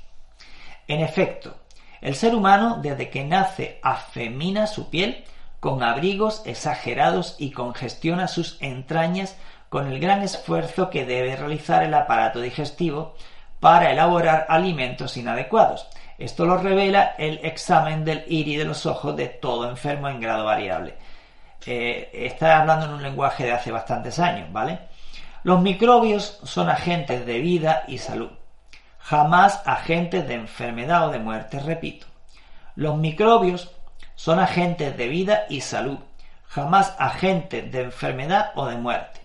En 0.87 1.00
efecto, 1.00 1.57
el 2.00 2.14
ser 2.14 2.37
humano 2.37 2.79
desde 2.81 3.11
que 3.11 3.24
nace 3.24 3.81
afemina 3.83 4.68
su 4.68 4.90
piel 4.90 5.24
con 5.59 5.83
abrigos 5.83 6.42
exagerados 6.46 7.35
y 7.40 7.50
congestiona 7.50 8.29
sus 8.29 8.59
entrañas 8.61 9.37
con 9.68 9.88
el 9.88 9.98
gran 9.98 10.22
esfuerzo 10.22 10.88
que 10.88 11.05
debe 11.05 11.35
realizar 11.35 11.83
el 11.83 11.94
aparato 11.94 12.40
digestivo 12.40 13.16
para 13.59 13.90
elaborar 13.90 14.46
alimentos 14.48 15.16
inadecuados. 15.16 15.88
Esto 16.16 16.46
lo 16.46 16.59
revela 16.59 17.16
el 17.18 17.40
examen 17.42 18.05
del 18.05 18.22
iris 18.29 18.59
de 18.59 18.66
los 18.66 18.87
ojos 18.87 19.16
de 19.16 19.26
todo 19.26 19.68
enfermo 19.68 20.09
en 20.09 20.20
grado 20.20 20.44
variable. 20.44 20.94
Está 21.64 22.61
hablando 22.61 22.87
en 22.87 22.92
un 22.92 23.03
lenguaje 23.03 23.44
de 23.44 23.53
hace 23.53 23.70
bastantes 23.70 24.18
años, 24.18 24.51
¿vale? 24.53 24.79
Los 25.42 25.61
microbios 25.61 26.38
son 26.42 26.68
agentes 26.68 27.25
de 27.27 27.38
vida 27.38 27.85
y 27.88 27.99
salud, 27.99 28.31
jamás 28.99 29.62
agentes 29.64 30.29
de 30.29 30.35
enfermedad 30.35 31.09
o 31.09 31.11
de 31.11 31.18
muerte, 31.18 31.61
repito. 31.61 32.07
Los 32.77 32.96
microbios 32.96 33.70
son 34.14 34.38
agentes 34.38 34.96
de 34.96 35.09
vida 35.09 35.46
y 35.49 35.62
salud, 35.62 35.99
jamás 36.46 36.94
agentes 36.99 37.70
de 37.73 37.83
enfermedad 37.83 38.53
o 38.55 38.66
de 38.66 38.77
muerte. 38.77 39.20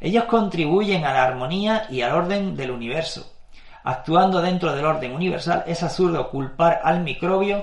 Ellos 0.00 0.24
contribuyen 0.24 1.04
a 1.04 1.12
la 1.12 1.24
armonía 1.24 1.86
y 1.90 2.02
al 2.02 2.12
orden 2.12 2.56
del 2.56 2.70
universo. 2.70 3.34
Actuando 3.84 4.40
dentro 4.40 4.74
del 4.74 4.84
orden 4.84 5.12
universal, 5.12 5.64
es 5.66 5.82
absurdo 5.82 6.30
culpar 6.30 6.80
al 6.84 7.00
microbio 7.00 7.62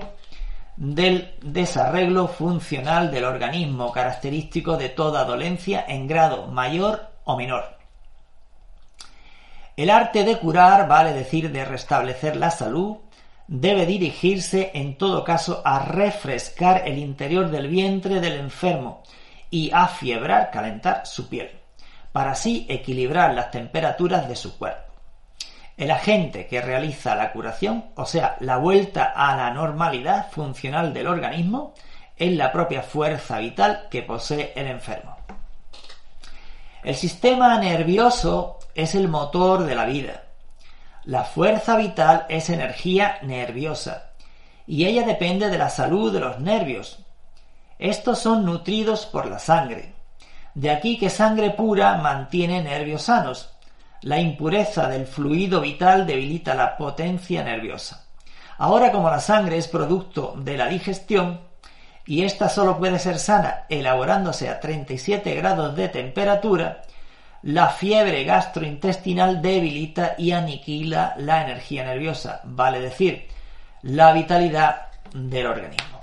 del 0.77 1.35
desarreglo 1.41 2.27
funcional 2.27 3.11
del 3.11 3.23
organismo 3.23 3.91
característico 3.91 4.77
de 4.77 4.89
toda 4.89 5.23
dolencia 5.23 5.85
en 5.87 6.07
grado 6.07 6.47
mayor 6.47 7.09
o 7.23 7.37
menor. 7.37 7.77
El 9.77 9.89
arte 9.89 10.23
de 10.23 10.37
curar, 10.37 10.87
vale 10.87 11.13
decir 11.13 11.51
de 11.51 11.65
restablecer 11.65 12.35
la 12.35 12.51
salud, 12.51 12.97
debe 13.47 13.85
dirigirse 13.85 14.71
en 14.73 14.97
todo 14.97 15.23
caso 15.23 15.61
a 15.65 15.79
refrescar 15.79 16.87
el 16.87 16.97
interior 16.97 17.49
del 17.49 17.67
vientre 17.67 18.19
del 18.19 18.39
enfermo 18.39 19.03
y 19.49 19.71
a 19.73 19.87
fiebrar, 19.87 20.49
calentar 20.51 21.05
su 21.05 21.29
piel, 21.29 21.51
para 22.11 22.31
así 22.31 22.65
equilibrar 22.69 23.33
las 23.33 23.51
temperaturas 23.51 24.27
de 24.27 24.35
su 24.35 24.57
cuerpo. 24.57 24.84
El 25.77 25.91
agente 25.91 26.47
que 26.47 26.61
realiza 26.61 27.15
la 27.15 27.33
curación, 27.33 27.85
o 27.95 28.05
sea, 28.05 28.37
la 28.39 28.57
vuelta 28.57 29.11
a 29.15 29.35
la 29.35 29.51
normalidad 29.51 30.31
funcional 30.31 30.93
del 30.93 31.07
organismo, 31.07 31.73
es 32.15 32.31
la 32.31 32.51
propia 32.53 32.81
fuerza 32.81 33.39
vital 33.39 33.87
que 33.91 34.01
posee 34.01 34.53
el 34.55 34.67
enfermo. 34.67 35.17
El 36.81 36.95
sistema 36.95 37.57
nervioso 37.59 38.59
es 38.73 38.95
el 38.95 39.09
motor 39.09 39.65
de 39.65 39.75
la 39.75 39.85
vida. 39.85 40.23
La 41.03 41.23
fuerza 41.23 41.75
vital 41.75 42.25
es 42.29 42.49
energía 42.49 43.17
nerviosa 43.23 44.11
y 44.65 44.85
ella 44.85 45.05
depende 45.05 45.49
de 45.49 45.57
la 45.57 45.69
salud 45.69 46.13
de 46.13 46.21
los 46.21 46.39
nervios. 46.39 46.99
Estos 47.79 48.19
son 48.19 48.45
nutridos 48.45 49.05
por 49.05 49.25
la 49.25 49.39
sangre. 49.39 49.93
De 50.53 50.71
aquí 50.71 50.97
que 50.97 51.09
sangre 51.09 51.49
pura 51.49 51.97
mantiene 51.97 52.63
nervios 52.63 53.03
sanos 53.03 53.54
la 54.01 54.19
impureza 54.19 54.87
del 54.87 55.07
fluido 55.07 55.61
vital 55.61 56.05
debilita 56.05 56.53
la 56.53 56.77
potencia 56.77 57.43
nerviosa. 57.43 58.05
Ahora 58.57 58.91
como 58.91 59.09
la 59.09 59.19
sangre 59.19 59.57
es 59.57 59.67
producto 59.67 60.35
de 60.37 60.57
la 60.57 60.67
digestión, 60.67 61.41
y 62.05 62.23
ésta 62.23 62.49
solo 62.49 62.77
puede 62.77 62.99
ser 62.99 63.17
sana 63.19 63.65
elaborándose 63.67 64.49
a 64.49 64.59
37 64.59 65.33
grados 65.35 65.75
de 65.75 65.89
temperatura, 65.89 66.83
la 67.41 67.69
fiebre 67.69 68.23
gastrointestinal 68.23 69.41
debilita 69.41 70.15
y 70.17 70.31
aniquila 70.31 71.15
la 71.17 71.43
energía 71.43 71.83
nerviosa, 71.83 72.41
vale 72.43 72.79
decir, 72.79 73.27
la 73.81 74.13
vitalidad 74.13 74.87
del 75.13 75.47
organismo. 75.47 75.99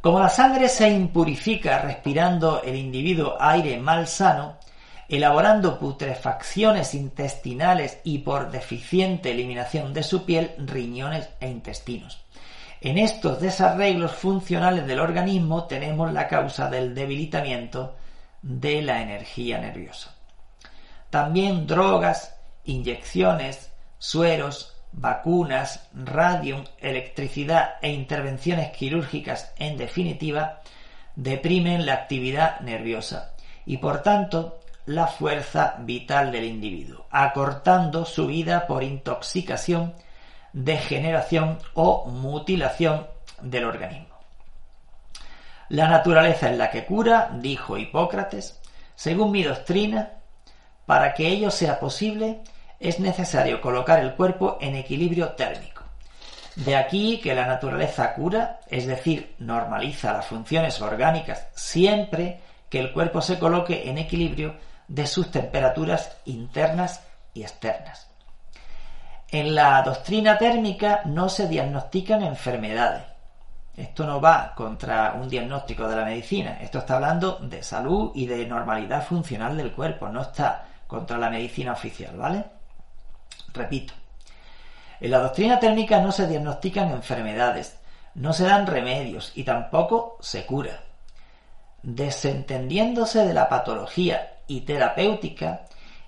Como 0.00 0.20
la 0.20 0.28
sangre 0.28 0.68
se 0.68 0.88
impurifica 0.88 1.80
respirando 1.80 2.62
el 2.62 2.76
individuo 2.76 3.36
aire 3.40 3.78
malsano, 3.78 4.56
elaborando 5.08 5.78
putrefacciones 5.78 6.94
intestinales 6.94 7.98
y 8.04 8.18
por 8.18 8.50
deficiente 8.50 9.30
eliminación 9.30 9.92
de 9.94 10.02
su 10.02 10.24
piel, 10.24 10.52
riñones 10.58 11.28
e 11.40 11.48
intestinos. 11.48 12.24
En 12.80 12.98
estos 12.98 13.40
desarreglos 13.40 14.12
funcionales 14.12 14.86
del 14.86 15.00
organismo 15.00 15.64
tenemos 15.64 16.12
la 16.12 16.28
causa 16.28 16.68
del 16.68 16.94
debilitamiento 16.94 17.96
de 18.42 18.82
la 18.82 19.02
energía 19.02 19.58
nerviosa. 19.58 20.14
También 21.10 21.66
drogas, 21.66 22.36
inyecciones, 22.64 23.72
sueros, 23.98 24.76
vacunas, 24.92 25.88
radium, 25.94 26.64
electricidad 26.78 27.74
e 27.82 27.90
intervenciones 27.90 28.70
quirúrgicas, 28.70 29.52
en 29.58 29.76
definitiva, 29.76 30.60
deprimen 31.14 31.86
la 31.86 31.94
actividad 31.94 32.60
nerviosa 32.60 33.32
y 33.64 33.78
por 33.78 34.02
tanto 34.02 34.60
la 34.86 35.08
fuerza 35.08 35.76
vital 35.80 36.30
del 36.30 36.44
individuo, 36.44 37.06
acortando 37.10 38.04
su 38.04 38.28
vida 38.28 38.66
por 38.66 38.84
intoxicación, 38.84 39.94
degeneración 40.52 41.58
o 41.74 42.06
mutilación 42.06 43.06
del 43.42 43.64
organismo. 43.64 44.14
La 45.68 45.88
naturaleza 45.88 46.48
es 46.48 46.56
la 46.56 46.70
que 46.70 46.86
cura, 46.86 47.30
dijo 47.34 47.76
Hipócrates. 47.76 48.60
Según 48.94 49.32
mi 49.32 49.42
doctrina, 49.42 50.12
para 50.86 51.12
que 51.12 51.26
ello 51.26 51.50
sea 51.50 51.80
posible, 51.80 52.42
es 52.78 53.00
necesario 53.00 53.60
colocar 53.60 53.98
el 53.98 54.14
cuerpo 54.14 54.58
en 54.60 54.76
equilibrio 54.76 55.30
térmico. 55.30 55.82
De 56.54 56.76
aquí 56.76 57.20
que 57.20 57.34
la 57.34 57.46
naturaleza 57.46 58.14
cura, 58.14 58.60
es 58.68 58.86
decir, 58.86 59.34
normaliza 59.40 60.12
las 60.12 60.26
funciones 60.26 60.80
orgánicas 60.80 61.48
siempre 61.54 62.40
que 62.70 62.78
el 62.78 62.92
cuerpo 62.92 63.20
se 63.20 63.38
coloque 63.38 63.90
en 63.90 63.98
equilibrio 63.98 64.54
de 64.88 65.06
sus 65.06 65.30
temperaturas 65.30 66.16
internas 66.24 67.02
y 67.34 67.42
externas. 67.42 68.08
En 69.28 69.54
la 69.54 69.82
doctrina 69.82 70.38
térmica 70.38 71.02
no 71.04 71.28
se 71.28 71.48
diagnostican 71.48 72.22
enfermedades. 72.22 73.02
Esto 73.76 74.06
no 74.06 74.20
va 74.20 74.54
contra 74.54 75.12
un 75.14 75.28
diagnóstico 75.28 75.86
de 75.88 75.96
la 75.96 76.04
medicina. 76.04 76.58
Esto 76.60 76.78
está 76.78 76.94
hablando 76.94 77.38
de 77.40 77.62
salud 77.62 78.12
y 78.14 78.26
de 78.26 78.46
normalidad 78.46 79.04
funcional 79.04 79.56
del 79.56 79.72
cuerpo. 79.72 80.08
No 80.08 80.22
está 80.22 80.66
contra 80.86 81.18
la 81.18 81.28
medicina 81.28 81.72
oficial, 81.72 82.16
¿vale? 82.16 82.44
Repito. 83.52 83.92
En 85.00 85.10
la 85.10 85.18
doctrina 85.18 85.58
térmica 85.58 86.00
no 86.00 86.10
se 86.10 86.26
diagnostican 86.26 86.90
enfermedades, 86.90 87.78
no 88.14 88.32
se 88.32 88.44
dan 88.44 88.66
remedios 88.66 89.32
y 89.34 89.44
tampoco 89.44 90.16
se 90.20 90.46
cura. 90.46 90.80
Desentendiéndose 91.82 93.26
de 93.26 93.34
la 93.34 93.48
patología 93.48 94.35
y 94.46 94.62
terapéutica, 94.62 95.62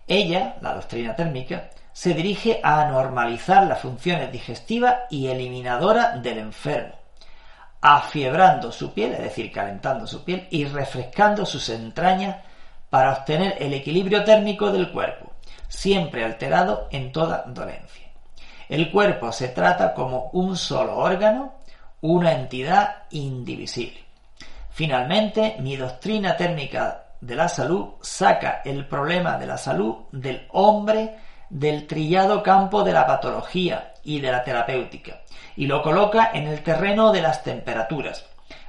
ella, 0.07 0.57
la 0.61 0.74
doctrina 0.74 1.14
térmica, 1.14 1.70
se 1.92 2.14
dirige 2.14 2.61
a 2.62 2.85
normalizar 2.87 3.66
las 3.66 3.81
funciones 3.81 4.31
digestiva 4.31 5.01
y 5.11 5.27
eliminadora 5.27 6.16
del 6.18 6.38
enfermo, 6.38 6.94
afiebrando 7.81 8.70
su 8.70 8.92
piel, 8.92 9.12
es 9.12 9.20
decir, 9.20 9.51
calentando 9.51 10.07
su 10.07 10.24
piel 10.24 10.46
y 10.51 10.64
refrescando 10.64 11.44
sus 11.44 11.68
entrañas 11.68 12.37
para 12.88 13.12
obtener 13.12 13.57
el 13.59 13.74
equilibrio 13.74 14.24
térmico 14.24 14.70
del 14.70 14.92
cuerpo, 14.92 15.33
siempre 15.68 16.24
alterado 16.24 16.88
en 16.90 17.12
toda 17.12 17.44
dolencia. 17.48 18.07
El 18.68 18.90
cuerpo 18.90 19.33
se 19.33 19.48
trata 19.48 19.94
como 19.94 20.31
un 20.33 20.57
solo 20.57 20.98
órgano, 20.98 21.55
una 22.01 22.33
entidad 22.33 23.05
indivisible. 23.11 24.05
Finalmente, 24.70 25.57
mi 25.59 25.77
doctrina 25.77 26.37
térmica 26.37 27.08
de 27.20 27.35
la 27.35 27.48
salud 27.48 27.94
saca 28.00 28.62
el 28.64 28.87
problema 28.87 29.38
de 29.38 29.46
la 29.46 29.59
salud 29.59 29.96
del 30.12 30.46
hombre 30.50 31.16
del 31.50 31.87
trillado 31.87 32.42
campo 32.42 32.85
de 32.85 32.92
la 32.92 33.07
patología 33.07 33.94
y 34.04 34.20
de 34.20 34.31
la 34.31 34.44
terapéutica 34.44 35.20
y 35.59 35.66
lo 35.66 35.83
coloca 35.83 36.31
en 36.33 36.46
el 36.46 36.62
terreno 36.62 37.11
de 37.11 37.20
las 37.20 37.42
temperaturas, 37.42 38.24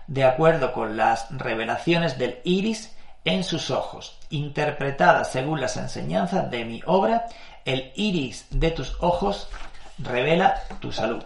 de 0.08 0.24
acuerdo 0.24 0.74
con 0.74 0.98
las 0.98 1.28
revelaciones 1.30 2.18
del 2.18 2.40
iris 2.44 2.96
en 3.26 3.44
sus 3.44 3.70
ojos, 3.70 4.18
interpretada 4.32 5.24
según 5.24 5.62
las 5.62 5.78
enseñanzas 5.78 6.50
de 6.50 6.66
mi 6.66 6.82
obra, 6.88 7.28
el 7.64 7.92
iris 7.96 8.48
de 8.50 8.72
tus 8.72 8.98
ojos 9.02 9.50
revela 10.00 10.64
tu 10.80 10.92
salud. 10.92 11.24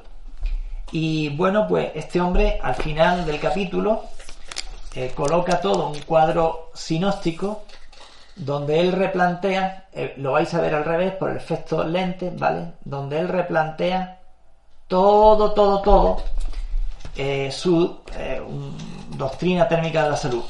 Y 0.92 1.30
bueno, 1.30 1.66
pues 1.66 1.92
este 1.96 2.20
hombre 2.20 2.60
al 2.62 2.76
final 2.76 3.26
del 3.26 3.40
capítulo 3.40 4.04
eh, 4.96 5.12
coloca 5.16 5.60
todo 5.60 5.88
un 5.88 6.00
cuadro 6.02 6.70
sinóptico 6.76 7.64
donde 8.36 8.80
él 8.80 8.92
replantea, 8.92 9.88
eh, 9.92 10.14
lo 10.18 10.34
vais 10.34 10.54
a 10.54 10.62
ver 10.62 10.76
al 10.76 10.86
revés 10.86 11.14
por 11.14 11.32
el 11.32 11.38
efecto 11.38 11.84
lente, 11.84 12.32
¿vale? 12.36 12.74
Donde 12.86 13.20
él 13.20 13.28
replantea 13.28 14.20
todo, 14.88 15.54
todo, 15.54 15.82
todo 15.82 16.18
eh, 17.16 17.52
su 17.52 18.02
doctrina 19.18 19.68
térmica 19.68 20.04
de 20.04 20.10
la 20.12 20.18
salud. 20.18 20.44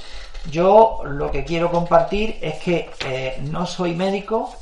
Yo 0.52 1.02
lo 1.06 1.32
que 1.32 1.46
quiero 1.46 1.72
compartir 1.72 2.38
es 2.42 2.60
que 2.60 2.90
no 3.44 3.66
soy 3.66 3.96
médico, 3.96 4.54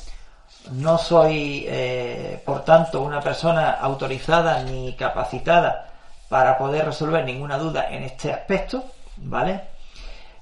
no 0.74 1.00
soy, 1.00 1.68
por 2.46 2.64
tanto, 2.64 3.02
una 3.02 3.20
persona 3.20 3.72
autorizada 3.72 4.62
ni 4.62 4.94
capacitada 4.94 5.88
para 6.30 6.58
poder 6.60 6.86
resolver 6.86 7.26
ninguna 7.26 7.58
duda 7.58 7.90
en 7.90 8.04
este 8.04 8.32
aspecto, 8.32 8.84
¿vale? 9.18 9.62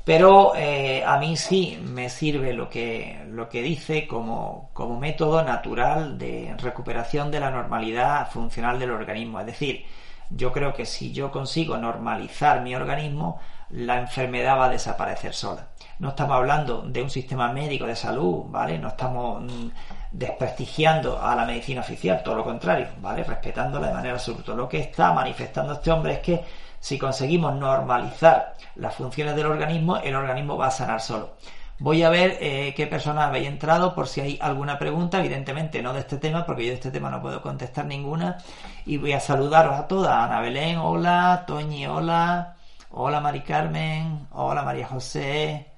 Pero 0.04 0.56
eh, 0.56 1.04
a 1.06 1.18
mí 1.20 1.38
sí 1.38 1.80
me 1.84 2.10
sirve 2.10 2.54
lo 2.54 2.70
que, 2.70 3.24
lo 3.30 3.48
que 3.48 3.62
dice 3.62 4.08
como, 4.08 4.72
como 4.74 5.00
método 5.00 5.44
natural 5.44 6.18
de 6.18 6.56
recuperación 6.58 7.30
de 7.30 7.40
la 7.40 7.52
normalidad 7.52 8.30
funcional 8.32 8.80
del 8.80 8.92
organismo. 8.92 9.40
Es 9.40 9.46
decir, 9.46 9.86
yo 10.32 10.52
creo 10.52 10.74
que 10.74 10.86
si 10.86 11.12
yo 11.12 11.32
consigo 11.32 11.78
normalizar 11.78 12.62
mi 12.62 12.76
organismo, 12.76 13.40
la 13.70 14.00
enfermedad 14.00 14.58
va 14.58 14.66
a 14.66 14.70
desaparecer 14.70 15.34
sola. 15.34 15.68
No 16.00 16.10
estamos 16.10 16.38
hablando 16.38 16.82
de 16.82 17.04
un 17.04 17.10
sistema 17.10 17.52
médico 17.52 17.86
de 17.86 17.96
salud, 17.96 18.46
¿vale? 18.48 18.80
No 18.80 18.88
estamos 18.88 19.44
mm, 19.44 19.70
desprestigiando 20.12 21.22
a 21.22 21.36
la 21.36 21.46
medicina 21.46 21.82
oficial, 21.82 22.24
todo 22.24 22.36
lo 22.36 22.44
contrario, 22.44 22.88
¿vale? 23.02 23.24
Respetándola 23.24 23.88
de 23.88 23.94
manera 23.94 24.14
absoluta. 24.14 24.54
Lo 24.54 24.68
que 24.68 24.80
está 24.80 25.14
manifestando 25.14 25.74
este 25.74 25.92
hombre 25.92 26.14
es 26.14 26.20
que 26.20 26.44
si 26.80 26.98
conseguimos 26.98 27.56
normalizar 27.56 28.56
las 28.76 28.96
funciones 28.96 29.36
del 29.36 29.48
organismo, 29.48 29.98
el 29.98 30.16
organismo 30.16 30.58
va 30.58 30.68
a 30.68 30.72
sanar 30.72 31.02
solo. 31.02 31.36
Voy 31.82 32.04
a 32.04 32.10
ver 32.10 32.38
eh, 32.42 32.74
qué 32.76 32.88
personas 32.88 33.28
habéis 33.28 33.48
entrado 33.48 33.96
por 33.96 34.08
si 34.08 34.20
hay 34.20 34.38
alguna 34.42 34.78
pregunta, 34.78 35.20
evidentemente 35.20 35.82
no 35.82 35.94
de 35.94 36.02
este 36.02 36.18
tema, 36.18 36.46
porque 36.46 36.66
yo 36.66 36.70
de 36.72 36.76
este 36.76 36.92
tema 36.92 37.10
no 37.10 37.22
puedo 37.22 37.42
contestar 37.42 37.86
ninguna. 37.86 38.38
Y 38.86 38.98
voy 38.98 39.14
a 39.14 39.20
saludaros 39.22 39.80
a 39.80 39.88
todas. 39.88 40.12
Ana 40.14 40.42
Belén, 40.42 40.78
hola. 40.78 41.46
Toñi, 41.48 41.88
hola. 41.88 42.58
Hola 42.92 43.22
Mari 43.22 43.42
Carmen. 43.44 44.28
Hola 44.32 44.64
María 44.64 44.88
José. 44.88 45.72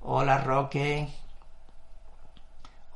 Hola 0.00 0.38
Roque. 0.38 1.08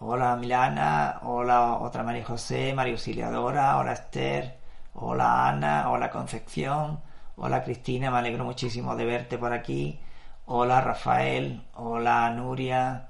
Hola 0.01 0.35
Milana. 0.37 1.21
Hola 1.23 1.75
otra 1.79 2.03
María 2.03 2.25
José. 2.25 2.73
María 2.75 2.95
Auxiliadora. 2.95 3.79
Hola 3.79 3.93
Esther. 3.93 4.59
Hola 4.95 5.49
Ana. 5.49 5.91
Hola 5.91 6.11
Concepción. 6.11 7.01
Hola 7.43 7.65
Cristina, 7.65 8.11
me 8.11 8.19
alegro 8.19 8.45
muchísimo 8.45 8.95
de 8.95 9.07
verte 9.07 9.39
por 9.39 9.51
aquí. 9.55 9.99
Hola 10.45 10.83
Rafael, 10.83 11.63
hola 11.75 12.29
Nuria, 12.33 13.09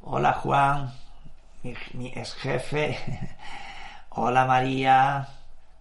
hola 0.00 0.32
Juan, 0.32 0.90
mi, 1.92 2.06
ex 2.06 2.34
jefe. 2.36 2.96
hola 4.08 4.46
María, 4.46 5.28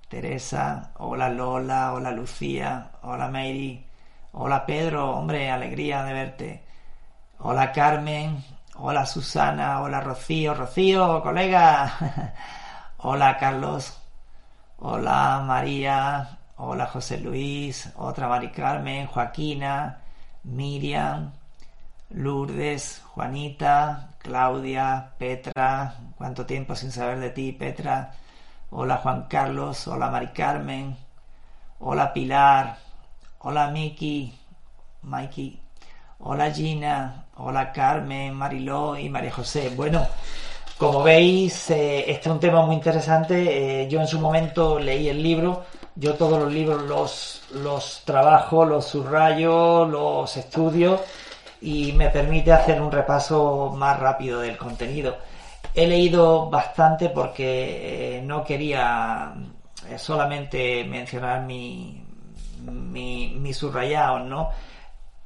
Teresa, 0.10 0.92
hola 0.98 1.30
Lola, 1.30 1.94
hola 1.94 2.12
Lucía, 2.12 2.92
hola 3.04 3.30
Mary, 3.30 3.88
hola 4.34 4.66
Pedro, 4.66 5.12
hombre, 5.12 5.50
alegría 5.50 6.04
de 6.04 6.14
verte. 6.14 6.64
Hola 7.40 7.72
Carmen, 7.72 8.44
hola 8.76 9.06
Susana, 9.06 9.80
hola 9.82 10.02
Rocío, 10.02 10.54
Rocío, 10.54 11.24
colega. 11.24 11.94
hola 12.98 13.38
Carlos, 13.38 13.98
hola 14.80 15.42
María, 15.48 16.40
Hola 16.58 16.88
José 16.88 17.18
Luis, 17.18 17.92
otra 17.98 18.30
Mari 18.30 18.50
Carmen, 18.50 19.08
Joaquina, 19.08 20.00
Miriam, 20.46 21.34
Lourdes, 22.12 23.02
Juanita, 23.14 24.12
Claudia, 24.20 25.12
Petra, 25.18 25.96
cuánto 26.18 26.46
tiempo 26.46 26.74
sin 26.74 26.94
saber 26.94 27.20
de 27.20 27.32
ti, 27.32 27.52
Petra. 27.52 28.14
Hola 28.70 28.98
Juan 28.98 29.24
Carlos, 29.28 29.86
hola 29.90 30.10
Mari 30.10 30.28
Carmen, 30.28 30.96
hola 31.80 32.14
Pilar, 32.14 32.78
hola 33.40 33.68
Miki, 33.72 34.34
Mikey, 35.02 35.60
hola 36.20 36.52
Gina, 36.52 37.26
hola 37.36 37.74
Carmen, 37.74 38.34
Mariló 38.34 38.98
y 38.98 39.10
María 39.10 39.34
José. 39.34 39.74
Bueno, 39.76 40.08
como 40.78 41.04
veis, 41.04 41.70
eh, 41.72 42.10
este 42.10 42.30
es 42.30 42.34
un 42.34 42.40
tema 42.40 42.66
muy 42.66 42.76
interesante. 42.76 43.84
Eh, 43.84 43.90
yo 43.90 44.00
en 44.00 44.08
su 44.08 44.22
momento 44.22 44.80
leí 44.80 45.10
el 45.10 45.22
libro 45.22 45.66
yo 45.96 46.16
todos 46.16 46.40
los 46.40 46.52
libros 46.52 46.84
los, 46.84 47.42
los 47.54 48.02
trabajo, 48.06 48.66
los 48.66 48.86
subrayo, 48.86 49.86
los 49.86 50.36
estudio 50.36 51.02
y 51.62 51.94
me 51.94 52.10
permite 52.10 52.52
hacer 52.52 52.82
un 52.82 52.92
repaso 52.92 53.74
más 53.76 54.00
rápido 54.00 54.42
del 54.42 54.58
contenido. 54.58 55.18
He 55.74 55.88
leído 55.88 56.50
bastante 56.50 57.10
porque 57.10 58.18
eh, 58.18 58.22
no 58.22 58.44
quería 58.44 59.34
eh, 59.90 59.98
solamente 59.98 60.84
mencionar 60.84 61.42
mi, 61.44 62.06
mi, 62.62 63.36
mi 63.40 63.54
subrayado, 63.54 64.20
¿no? 64.20 64.50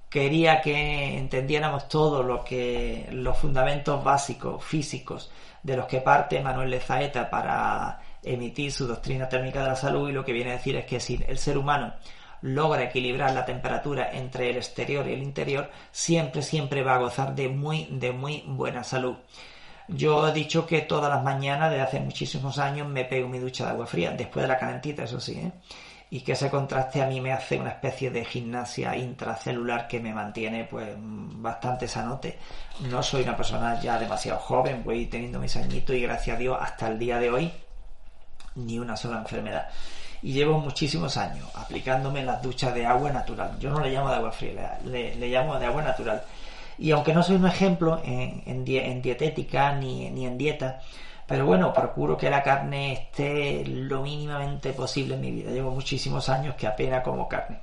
Quería 0.10 0.62
que 0.62 1.17
entendiéramos 1.17 1.88
todo 1.88 2.23
lo 2.23 2.43
que 2.43 3.08
los 3.12 3.38
fundamentos 3.38 4.03
básicos 4.03 4.63
físicos 4.63 5.32
de 5.62 5.77
los 5.77 5.86
que 5.86 6.01
parte 6.01 6.41
Manuel 6.41 6.71
Lezaeta 6.71 7.29
para 7.29 7.99
emitir 8.23 8.71
su 8.71 8.88
doctrina 8.88 9.29
térmica 9.29 9.62
de 9.62 9.69
la 9.69 9.75
salud 9.75 10.10
y 10.10 10.13
lo 10.13 10.25
que 10.25 10.34
viene 10.34 10.51
a 10.51 10.58
decir 10.58 10.75
es 10.75 10.86
que 10.86 10.99
si 10.99 11.23
el 11.27 11.38
ser 11.38 11.58
humano 11.58 11.93
logra 12.41 12.84
equilibrar 12.84 13.34
la 13.34 13.45
temperatura 13.45 14.12
entre 14.13 14.49
el 14.49 14.58
exterior 14.58 15.08
y 15.08 15.13
el 15.13 15.23
interior, 15.23 15.69
siempre, 15.91 16.41
siempre 16.41 16.84
va 16.84 16.95
a 16.95 16.99
gozar 16.99 17.36
de 17.36 17.49
muy, 17.49 17.88
de 17.91 18.12
muy 18.12 18.43
buena 18.47 18.84
salud. 18.84 19.15
Yo 19.88 20.27
he 20.27 20.32
dicho 20.32 20.67
que 20.67 20.82
todas 20.82 21.10
las 21.10 21.23
mañanas, 21.23 21.71
desde 21.71 21.84
hace 21.84 21.99
muchísimos 21.99 22.60
años, 22.60 22.88
me 22.88 23.05
pego 23.05 23.27
mi 23.27 23.39
ducha 23.39 23.65
de 23.65 23.71
agua 23.71 23.88
fría, 23.88 24.12
después 24.12 24.43
de 24.43 24.47
la 24.47 24.60
calentita, 24.60 25.03
eso 25.03 25.19
sí, 25.19 25.34
¿eh? 25.34 25.51
y 26.12 26.21
que 26.21 26.34
ese 26.34 26.49
contraste 26.49 27.01
a 27.01 27.08
mí 27.08 27.21
me 27.21 27.34
hace 27.34 27.60
una 27.60 27.71
especie 27.71 28.10
de 28.10 28.25
gimnasia 28.25 28.95
intracelular 28.95 29.88
que 29.88 29.99
me 29.99 30.13
mantiene 30.13 30.63
pues 30.65 30.89
bastante 30.97 31.88
sanote. 31.88 32.38
No 32.82 33.03
soy 33.03 33.23
una 33.23 33.38
persona 33.38 33.79
ya 33.79 33.99
demasiado 33.99 34.39
joven, 34.39 34.84
voy 34.84 35.05
teniendo 35.05 35.39
mis 35.39 35.55
añitos 35.55 35.95
y 35.95 36.01
gracias 36.01 36.36
a 36.36 36.39
Dios 36.39 36.58
hasta 36.60 36.88
el 36.88 36.97
día 36.97 37.19
de 37.19 37.29
hoy 37.29 37.51
ni 38.55 38.79
una 38.79 38.95
sola 38.95 39.19
enfermedad. 39.19 39.67
Y 40.21 40.33
llevo 40.33 40.59
muchísimos 40.59 41.15
años 41.17 41.47
aplicándome 41.55 42.23
las 42.23 42.41
duchas 42.41 42.73
de 42.73 42.85
agua 42.85 43.12
natural. 43.12 43.57
Yo 43.59 43.69
no 43.69 43.79
le 43.79 43.91
llamo 43.91 44.09
de 44.09 44.15
agua 44.15 44.31
fría, 44.31 44.79
le, 44.85 45.15
llamo 45.15 45.57
de 45.57 45.65
agua 45.65 45.81
natural. 45.81 46.21
Y 46.77 46.91
aunque 46.91 47.13
no 47.13 47.23
soy 47.23 47.38
un 47.38 47.47
ejemplo 47.47 48.01
en, 48.03 48.65
dietética 48.65 49.73
ni, 49.73 50.09
ni 50.09 50.25
en 50.25 50.38
dieta, 50.38 50.81
pero 51.29 51.45
bueno, 51.45 51.71
procuro 51.71 52.17
que 52.17 52.29
la 52.29 52.41
carne 52.41 52.91
esté 52.93 53.63
lo 53.63 54.01
mínimamente 54.01 54.73
posible 54.73 55.13
en 55.13 55.21
mi 55.21 55.31
vida. 55.31 55.51
Llevo 55.51 55.71
muchísimos 55.71 56.27
años 56.27 56.55
que 56.55 56.65
apenas 56.65 57.03
como 57.03 57.29
carne. 57.29 57.59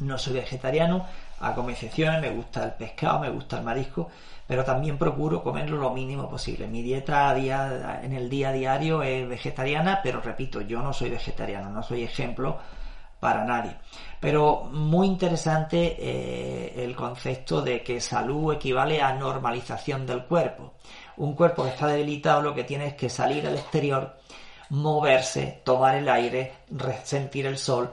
No 0.00 0.18
soy 0.18 0.34
vegetariano, 0.34 1.06
hago 1.40 1.70
excepciones, 1.70 2.20
me 2.20 2.30
gusta 2.30 2.64
el 2.64 2.72
pescado, 2.72 3.20
me 3.20 3.30
gusta 3.30 3.58
el 3.58 3.62
marisco, 3.62 4.10
pero 4.46 4.64
también 4.64 4.98
procuro 4.98 5.42
comerlo 5.42 5.76
lo 5.76 5.90
mínimo 5.90 6.28
posible. 6.28 6.66
Mi 6.68 6.82
dieta 6.82 7.34
día, 7.34 8.00
en 8.02 8.12
el 8.12 8.28
día 8.28 8.50
a 8.50 8.52
diario 8.52 9.02
es 9.02 9.28
vegetariana, 9.28 10.00
pero 10.02 10.20
repito, 10.20 10.60
yo 10.60 10.80
no 10.82 10.92
soy 10.92 11.10
vegetariano, 11.10 11.70
no 11.70 11.82
soy 11.82 12.04
ejemplo 12.04 12.58
para 13.18 13.44
nadie. 13.44 13.76
Pero 14.20 14.64
muy 14.70 15.06
interesante 15.08 15.96
eh, 15.98 16.84
el 16.84 16.94
concepto 16.94 17.60
de 17.60 17.82
que 17.82 18.00
salud 18.00 18.54
equivale 18.54 19.00
a 19.00 19.14
normalización 19.14 20.06
del 20.06 20.24
cuerpo. 20.24 20.74
Un 21.16 21.34
cuerpo 21.34 21.64
que 21.64 21.70
está 21.70 21.88
debilitado 21.88 22.42
lo 22.42 22.54
que 22.54 22.64
tiene 22.64 22.88
es 22.88 22.94
que 22.94 23.08
salir 23.08 23.46
al 23.46 23.56
exterior, 23.56 24.16
moverse, 24.70 25.62
tomar 25.64 25.96
el 25.96 26.08
aire, 26.08 26.52
sentir 27.04 27.46
el 27.46 27.58
sol, 27.58 27.90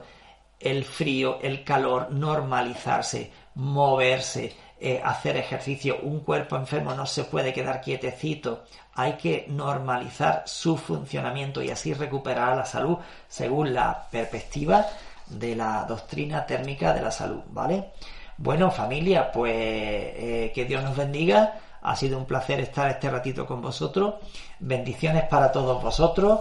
el 0.60 0.84
frío, 0.84 1.38
el 1.42 1.64
calor, 1.64 2.10
normalizarse, 2.10 3.30
moverse, 3.56 4.54
eh, 4.86 5.00
hacer 5.02 5.38
ejercicio. 5.38 6.00
Un 6.02 6.20
cuerpo 6.20 6.56
enfermo 6.56 6.92
no 6.92 7.06
se 7.06 7.24
puede 7.24 7.54
quedar 7.54 7.80
quietecito. 7.80 8.64
Hay 8.96 9.14
que 9.14 9.46
normalizar 9.48 10.42
su 10.44 10.76
funcionamiento 10.76 11.62
y 11.62 11.70
así 11.70 11.94
recuperar 11.94 12.54
la 12.54 12.66
salud 12.66 12.98
según 13.26 13.72
la 13.72 14.06
perspectiva 14.10 14.84
de 15.26 15.56
la 15.56 15.86
doctrina 15.88 16.44
térmica 16.44 16.92
de 16.92 17.00
la 17.00 17.10
salud, 17.10 17.40
¿vale? 17.48 17.92
Bueno, 18.36 18.70
familia, 18.70 19.32
pues 19.32 19.54
eh, 19.56 20.52
que 20.54 20.66
Dios 20.66 20.84
nos 20.84 20.94
bendiga. 20.94 21.54
Ha 21.80 21.96
sido 21.96 22.18
un 22.18 22.26
placer 22.26 22.60
estar 22.60 22.90
este 22.90 23.08
ratito 23.08 23.46
con 23.46 23.62
vosotros. 23.62 24.16
Bendiciones 24.60 25.22
para 25.30 25.50
todos 25.50 25.82
vosotros. 25.82 26.40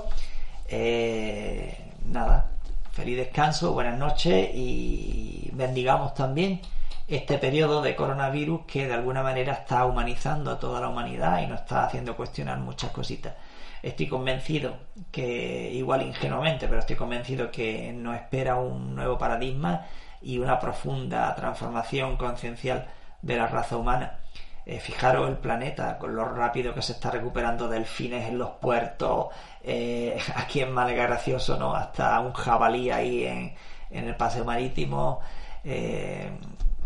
Eh, 0.67 1.93
nada, 2.07 2.51
feliz 2.91 3.15
descanso, 3.15 3.71
buenas 3.71 3.97
noches 3.97 4.49
y 4.53 5.49
bendigamos 5.53 6.13
también 6.13 6.59
este 7.08 7.38
periodo 7.38 7.82
de 7.82 7.95
coronavirus 7.95 8.62
que 8.66 8.88
de 8.88 8.93
alguna 8.93 9.24
manera 9.24 9.54
está 9.54 9.86
humanizando 9.86 10.51
a 10.51 10.60
toda 10.60 10.80
la 10.80 10.89
humanidad 10.89 11.41
y 11.41 11.47
nos 11.47 11.62
está 11.62 11.86
haciendo 11.86 12.16
cuestionar 12.16 12.60
muchas 12.60 12.91
cositas. 12.91 13.34
Estoy 13.82 14.08
convencido 14.08 14.78
que, 15.12 15.72
igual 15.74 16.04
ingenuamente, 16.04 16.68
pero 16.68 16.80
estoy 16.80 16.95
convencido 16.95 17.51
que 17.51 17.91
nos 17.91 18.16
espera 18.16 18.56
un 18.56 18.95
nuevo 18.95 19.18
paradigma 19.18 19.86
y 20.22 20.39
una 20.39 20.60
profunda 20.60 21.36
transformación 21.36 22.16
conciencial 22.16 22.88
de 23.22 23.36
la 23.36 23.47
raza 23.47 23.76
humana. 23.76 24.20
Eh, 24.66 24.80
fijaros 24.80 25.28
el 25.30 25.38
planeta, 25.38 25.97
con 25.97 26.16
lo 26.16 26.24
rápido 26.24 26.74
que 26.74 26.82
se 26.82 26.93
está 26.93 27.12
recuperando 27.12 27.68
delfines 27.68 28.30
en 28.30 28.38
los 28.38 28.51
puertos, 28.51 29.28
eh, 29.62 30.18
aquí 30.36 30.62
en 30.62 30.72
Málaga 30.72 31.04
gracioso, 31.04 31.58
¿no? 31.58 31.76
Hasta 31.76 32.18
un 32.22 32.32
jabalí 32.32 32.89
ahí 32.89 33.26
en, 33.26 33.54
el 33.91 34.16
paseo 34.16 34.45
marítimo, 34.45 35.20
eh, 35.64 36.32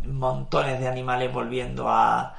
montones 0.08 0.80
de 0.80 0.88
animales 0.88 1.32
volviendo 1.32 1.88
a, 1.90 2.34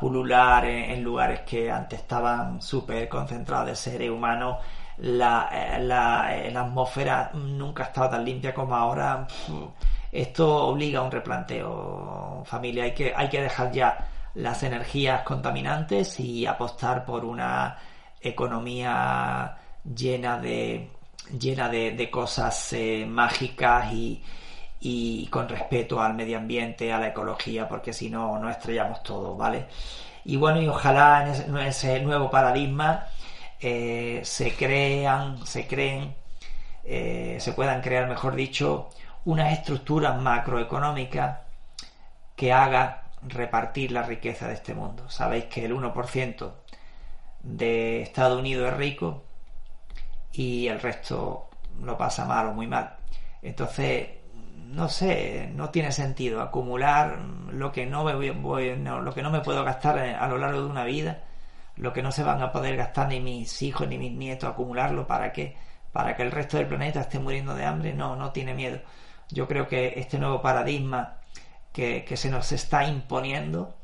pulular 0.00 0.64
en, 0.64 1.02
lugares 1.02 1.40
que 1.40 1.70
antes 1.70 2.00
estaban 2.00 2.62
súper 2.62 3.08
concentrados 3.08 3.68
de 3.68 3.76
seres 3.76 4.10
humanos. 4.10 4.58
La, 4.98 5.78
la, 5.80 6.28
atmósfera 6.60 7.30
nunca 7.34 7.84
ha 7.84 7.86
estado 7.86 8.10
tan 8.10 8.24
limpia 8.24 8.54
como 8.54 8.74
ahora. 8.74 9.26
Esto 10.12 10.66
obliga 10.66 11.00
a 11.00 11.02
un 11.02 11.10
replanteo, 11.10 12.42
familia. 12.44 12.84
Hay 12.84 12.94
que, 12.94 13.12
hay 13.14 13.28
que 13.28 13.42
dejar 13.42 13.72
ya 13.72 14.08
las 14.34 14.62
energías 14.62 15.22
contaminantes 15.22 16.20
y 16.20 16.46
apostar 16.46 17.04
por 17.04 17.24
una 17.24 17.76
economía 18.20 19.56
llena 19.84 20.38
de 20.38 20.90
llena 21.38 21.68
de, 21.68 22.10
cosas 22.10 22.72
eh, 22.72 23.06
mágicas 23.08 23.92
y, 23.92 24.22
y, 24.80 25.26
con 25.28 25.48
respeto 25.48 26.00
al 26.00 26.14
medio 26.14 26.38
ambiente, 26.38 26.92
a 26.92 26.98
la 26.98 27.08
ecología, 27.08 27.68
porque 27.68 27.92
si 27.92 28.10
no, 28.10 28.38
nos 28.38 28.52
estrellamos 28.52 29.02
todo, 29.02 29.36
¿vale? 29.36 29.66
Y 30.24 30.36
bueno, 30.36 30.60
y 30.60 30.68
ojalá 30.68 31.26
en 31.46 31.56
ese, 31.58 32.00
nuevo 32.00 32.30
paradigma 32.30 33.06
eh, 33.60 34.20
se 34.24 34.54
crean, 34.54 35.46
se 35.46 35.66
creen, 35.66 36.14
eh, 36.84 37.36
se 37.40 37.52
puedan 37.52 37.82
crear, 37.82 38.08
mejor 38.08 38.34
dicho, 38.34 38.90
unas 39.24 39.52
estructuras 39.52 40.20
macroeconómicas 40.20 41.40
que 42.36 42.52
haga 42.52 43.04
repartir 43.22 43.92
la 43.92 44.02
riqueza 44.02 44.48
de 44.48 44.54
este 44.54 44.74
mundo. 44.74 45.08
Sabéis 45.10 45.44
que 45.46 45.64
el 45.66 45.74
1% 45.74 46.52
de 47.42 48.02
Estados 48.02 48.38
Unidos 48.38 48.72
es 48.72 48.76
rico 48.76 49.24
y 50.32 50.68
el 50.68 50.80
resto 50.80 51.50
lo 51.82 51.98
pasa 51.98 52.24
mal 52.24 52.48
o 52.48 52.52
muy 52.52 52.66
mal. 52.66 52.96
Entonces, 53.42 54.08
no 54.70 54.88
sé, 54.88 55.50
no 55.54 55.70
tiene 55.70 55.92
sentido 55.92 56.40
acumular 56.40 57.18
lo 57.50 57.72
que 57.72 57.86
no 57.86 58.04
me, 58.04 58.14
voy, 58.32 58.76
lo 58.76 59.14
que 59.14 59.22
no 59.22 59.30
me 59.30 59.40
puedo 59.40 59.64
gastar 59.64 59.98
a 59.98 60.28
lo 60.28 60.38
largo 60.38 60.62
de 60.62 60.66
una 60.68 60.84
vida, 60.84 61.22
lo 61.76 61.92
que 61.92 62.02
no 62.02 62.12
se 62.12 62.22
van 62.22 62.42
a 62.42 62.52
poder 62.52 62.76
gastar 62.76 63.08
ni 63.08 63.20
mis 63.20 63.62
hijos 63.62 63.88
ni 63.88 63.98
mis 63.98 64.12
nietos, 64.12 64.50
acumularlo 64.50 65.06
para 65.06 65.32
que 65.32 65.56
para 65.92 66.16
que 66.16 66.22
el 66.22 66.30
resto 66.30 66.56
del 66.56 66.66
planeta 66.66 67.00
esté 67.00 67.18
muriendo 67.18 67.54
de 67.54 67.64
hambre, 67.64 67.92
no, 67.92 68.16
no 68.16 68.30
tiene 68.30 68.54
miedo. 68.54 68.80
Yo 69.28 69.48
creo 69.48 69.66
que 69.66 69.94
este 69.96 70.18
nuevo 70.18 70.40
paradigma 70.40 71.16
que, 71.72 72.04
se 72.16 72.30
nos 72.30 72.52
está 72.52 72.84
imponiendo, 72.84 73.76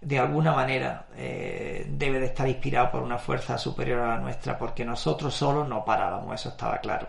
de 0.00 0.18
alguna 0.18 0.52
manera 0.52 1.06
eh, 1.16 1.86
debe 1.88 2.20
de 2.20 2.26
estar 2.26 2.48
inspirado 2.48 2.90
por 2.90 3.02
una 3.02 3.18
fuerza 3.18 3.58
superior 3.58 4.00
a 4.00 4.08
la 4.08 4.18
nuestra, 4.18 4.58
porque 4.58 4.84
nosotros 4.84 5.34
solos 5.34 5.68
no 5.68 5.84
parábamos, 5.84 6.34
eso 6.34 6.50
estaba 6.50 6.78
claro. 6.78 7.08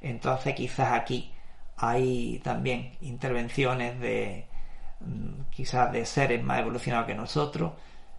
Entonces 0.00 0.54
quizás 0.54 0.92
aquí 0.92 1.31
hay 1.76 2.40
también 2.44 2.96
intervenciones 3.00 3.98
de 4.00 4.46
mm, 5.00 5.50
quizás 5.50 5.92
de 5.92 6.04
seres 6.06 6.42
más 6.42 6.60
evolucionados 6.60 7.06
que 7.06 7.14
nosotros, 7.14 7.72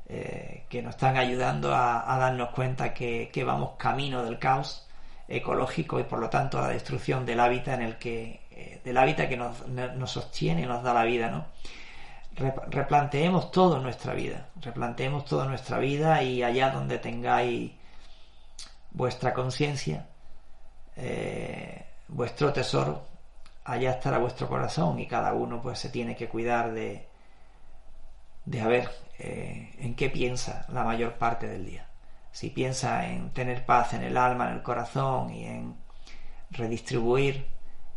eh, 0.08 0.66
que 0.70 0.82
nos 0.82 0.96
están 0.96 1.18
ayudando 1.18 1.74
a, 1.74 2.18
darnos 2.20 2.50
cuenta 2.50 2.94
que, 2.94 3.44
vamos 3.46 3.72
camino 3.78 4.24
del 4.24 4.38
caos 4.38 4.88
ecológico 5.28 6.00
y 6.00 6.04
por 6.04 6.20
lo 6.20 6.30
tanto 6.30 6.60
a 6.60 6.64
la 6.64 6.68
destrucción 6.70 7.26
del 7.26 7.40
hábitat 7.40 7.76
en 7.76 7.82
el 7.82 7.98
que 7.98 8.42
eh, 8.52 8.82
del 8.84 8.98
hábitat 8.98 9.30
que 9.30 9.38
nos, 9.38 9.58
sostiene 10.12 10.64
y 10.64 10.66
nos 10.66 10.84
da 10.84 10.94
la 10.94 11.04
vida, 11.04 11.30
¿no? 11.32 11.46
replanteemos 12.36 13.52
todo 13.52 13.80
nuestra 13.80 14.14
vida, 14.14 14.48
replanteemos 14.62 15.26
toda 15.26 15.46
nuestra 15.46 15.78
vida 15.78 16.22
y 16.24 16.44
allá 16.44 16.72
donde 16.72 16.98
tengáis 16.98 17.72
vuestra 18.92 19.34
conciencia, 19.34 20.08
eh, 20.96 21.86
vuestro 22.08 22.52
tesoro, 22.52 23.06
allá 23.66 23.92
estará 23.92 24.18
vuestro 24.18 24.48
corazón 24.48 25.00
y 25.00 25.08
cada 25.08 25.34
uno 25.34 25.62
pues 25.62 25.80
se 25.80 25.90
tiene 25.90 26.16
que 26.16 26.28
cuidar 26.28 26.74
de, 26.74 27.08
de 28.46 28.62
a 28.62 28.68
ver 28.68 28.90
eh, 29.20 29.74
en 29.80 29.96
qué 29.96 30.10
piensa 30.10 30.66
la 30.70 30.84
mayor 30.84 31.14
parte 31.14 31.48
del 31.48 31.66
día. 31.66 31.88
Si 32.32 32.50
piensa 32.50 33.08
en 33.08 33.30
tener 33.32 33.66
paz 33.66 33.94
en 33.94 34.04
el 34.04 34.18
alma, 34.18 34.50
en 34.50 34.56
el 34.56 34.64
corazón 34.64 35.34
y 35.34 35.46
en 35.46 35.76
redistribuir 36.52 37.48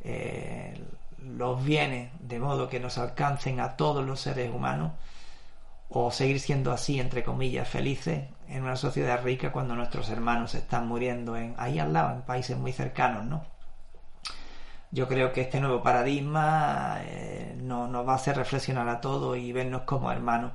eh, 0.04 0.78
los 1.18 1.64
bienes 1.64 2.10
de 2.20 2.38
modo 2.38 2.68
que 2.68 2.80
nos 2.80 2.98
alcancen 2.98 3.60
a 3.60 3.76
todos 3.76 4.04
los 4.04 4.20
seres 4.20 4.54
humanos 4.54 4.92
o 5.88 6.10
seguir 6.10 6.40
siendo 6.40 6.72
así, 6.72 7.00
entre 7.00 7.24
comillas, 7.24 7.68
felices 7.68 8.24
en 8.48 8.62
una 8.62 8.76
sociedad 8.76 9.22
rica 9.22 9.52
cuando 9.52 9.74
nuestros 9.74 10.10
hermanos 10.10 10.54
están 10.54 10.86
muriendo 10.86 11.36
en, 11.36 11.54
ahí 11.58 11.78
al 11.78 11.92
lado, 11.92 12.14
en 12.14 12.22
países 12.22 12.56
muy 12.56 12.72
cercanos, 12.72 13.24
¿no? 13.24 13.55
Yo 14.90 15.08
creo 15.08 15.32
que 15.32 15.42
este 15.42 15.60
nuevo 15.60 15.82
paradigma 15.82 16.98
eh, 17.02 17.54
nos 17.60 18.08
va 18.08 18.12
a 18.12 18.16
hacer 18.16 18.36
reflexionar 18.36 18.88
a 18.88 19.00
todos 19.00 19.36
y 19.36 19.52
vernos 19.52 19.82
como 19.82 20.10
hermanos. 20.10 20.52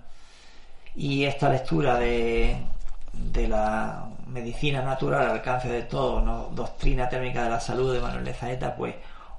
Y 0.95 1.25
esta 1.25 1.49
lectura 1.49 1.97
de, 1.99 2.57
de 3.13 3.47
la 3.47 4.09
medicina 4.27 4.81
natural 4.81 5.23
al 5.23 5.31
alcance 5.31 5.69
de 5.69 5.83
todos, 5.83 6.55
doctrina 6.55 7.09
térmica 7.09 7.43
de 7.43 7.49
la 7.49 7.59
salud 7.59 7.93
de 7.93 7.99
Manuel 8.01 8.25
de 8.25 8.33
Zaeta, 8.33 8.75
pues 8.75 8.95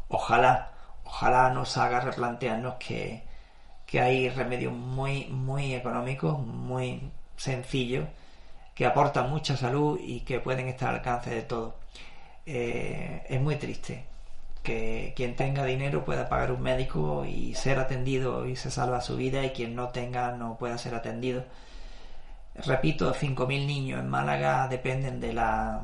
ojalá, 0.09 0.73
ojalá 1.05 1.51
nos 1.51 1.77
haga 1.77 2.01
replantearnos 2.01 2.75
que, 2.75 3.31
hay 3.95 4.31
remedios 4.31 4.73
muy, 4.73 5.27
muy 5.27 5.75
económicos, 5.75 6.39
muy 6.39 7.11
sencillos, 7.37 8.09
que 8.75 8.87
aportan 8.87 9.31
mucha 9.31 9.57
salud 9.57 9.99
y 10.03 10.21
que 10.21 10.41
pueden 10.41 10.69
estar 10.69 10.89
al 10.91 10.97
alcance 10.97 11.31
de 11.31 11.43
todos. 11.43 11.75
Eh, 12.47 13.25
es 13.29 13.41
muy 13.41 13.57
triste 13.57 14.12
que 14.63 15.13
quien 15.17 15.37
tenga 15.37 15.65
dinero 15.65 16.05
pueda 16.05 16.29
pagar 16.29 16.53
un 16.53 16.63
médico 16.63 17.25
y 17.25 17.55
ser 17.55 17.79
atendido 17.79 18.47
y 18.47 18.57
se 18.57 18.71
salva 18.71 19.01
su 19.01 19.17
vida 19.17 19.45
y 19.45 19.51
quien 19.51 19.75
no 19.75 19.89
tenga 19.89 20.33
no 20.33 20.57
pueda 20.57 20.79
ser 20.79 20.95
atendido. 20.95 21.45
Repito, 22.55 23.15
5.000 23.15 23.47
niños 23.67 24.01
en 24.01 24.09
Málaga 24.09 24.69
dependen 24.69 25.21
de 25.21 25.33
la, 25.33 25.83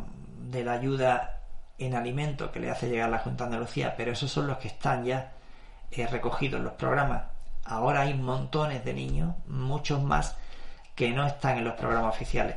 de 0.50 0.64
la 0.64 0.72
ayuda 0.72 1.40
en 1.78 1.94
alimento 1.94 2.52
que 2.52 2.60
le 2.60 2.70
hace 2.70 2.88
llegar 2.88 3.08
la 3.08 3.18
Junta 3.20 3.44
de 3.44 3.48
Andalucía, 3.48 3.94
pero 3.96 4.12
esos 4.12 4.30
son 4.30 4.46
los 4.46 4.58
que 4.58 4.68
están 4.68 5.04
ya 5.04 5.32
eh, 5.90 6.06
recogidos 6.06 6.58
en 6.58 6.64
los 6.64 6.74
programas. 6.74 7.22
Ahora 7.64 8.02
hay 8.02 8.14
montones 8.14 8.84
de 8.84 8.94
niños, 8.94 9.34
muchos 9.46 10.02
más, 10.02 10.36
que 10.94 11.10
no 11.10 11.26
están 11.26 11.58
en 11.58 11.64
los 11.64 11.74
programas 11.74 12.14
oficiales. 12.14 12.56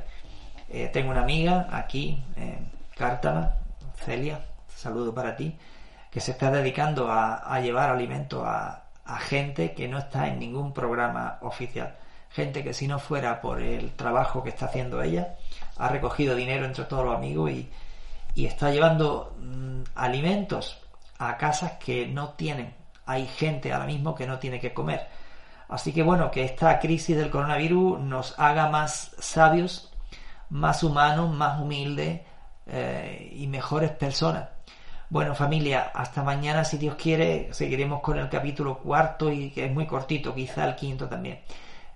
Eh, 0.70 0.90
tengo 0.92 1.12
una 1.12 1.22
amiga 1.22 1.68
aquí, 1.72 2.24
en 2.36 2.72
Cártama, 2.96 3.56
Celia, 3.96 4.46
saludo 4.68 5.14
para 5.14 5.36
ti, 5.36 5.58
que 6.12 6.20
se 6.20 6.32
está 6.32 6.52
dedicando 6.52 7.10
a, 7.10 7.60
llevar 7.62 7.90
alimento 7.90 8.46
a, 8.46 8.84
gente 9.20 9.74
que 9.74 9.90
no 9.90 9.98
está 9.98 10.28
en 10.28 10.40
ningún 10.40 10.74
programa 10.74 11.38
oficial. 11.42 11.96
Gente 12.30 12.64
que 12.64 12.74
si 12.74 12.88
no 12.88 12.98
fuera 13.00 13.42
por 13.42 13.62
el 13.62 13.92
trabajo 13.92 14.42
que 14.44 14.50
está 14.50 14.68
haciendo 14.68 15.02
ella, 15.02 15.36
ha 15.78 15.90
recogido 15.90 16.36
dinero 16.36 16.66
entre 16.66 16.86
todos 16.86 17.06
los 17.06 17.16
amigos 17.16 17.52
y, 17.52 17.70
y 18.36 18.46
está 18.46 18.72
llevando 18.72 19.36
mm, 19.40 19.82
alimentos 19.96 20.82
a 21.18 21.38
casas 21.38 21.74
que 21.74 22.08
no 22.08 22.30
tienen. 22.30 22.74
Hay 23.06 23.28
gente 23.28 23.74
ahora 23.74 23.86
mismo 23.86 24.16
que 24.16 24.28
no 24.28 24.40
tiene 24.40 24.60
que 24.60 24.74
comer. 24.74 25.08
Así 25.68 25.94
que 25.94 26.04
bueno, 26.04 26.32
que 26.32 26.44
esta 26.44 26.80
crisis 26.80 27.18
del 27.18 27.30
coronavirus 27.30 28.00
nos 28.00 28.38
haga 28.40 28.70
más 28.70 29.16
sabios, 29.20 29.92
más 30.50 30.84
humanos, 30.84 31.34
más 31.34 31.60
humildes 31.62 32.22
eh, 32.68 33.30
y 33.34 33.48
mejores 33.48 33.92
personas. 33.92 34.50
Bueno 35.12 35.36
familia, 35.36 35.92
hasta 35.94 36.24
mañana 36.24 36.64
si 36.64 36.78
Dios 36.78 36.96
quiere, 36.96 37.50
seguiremos 37.52 38.00
con 38.00 38.18
el 38.18 38.30
capítulo 38.30 38.78
cuarto 38.78 39.30
y 39.30 39.50
que 39.50 39.66
es 39.66 39.72
muy 39.74 39.86
cortito, 39.86 40.34
quizá 40.34 40.64
el 40.64 40.76
quinto 40.78 41.10
también. 41.10 41.42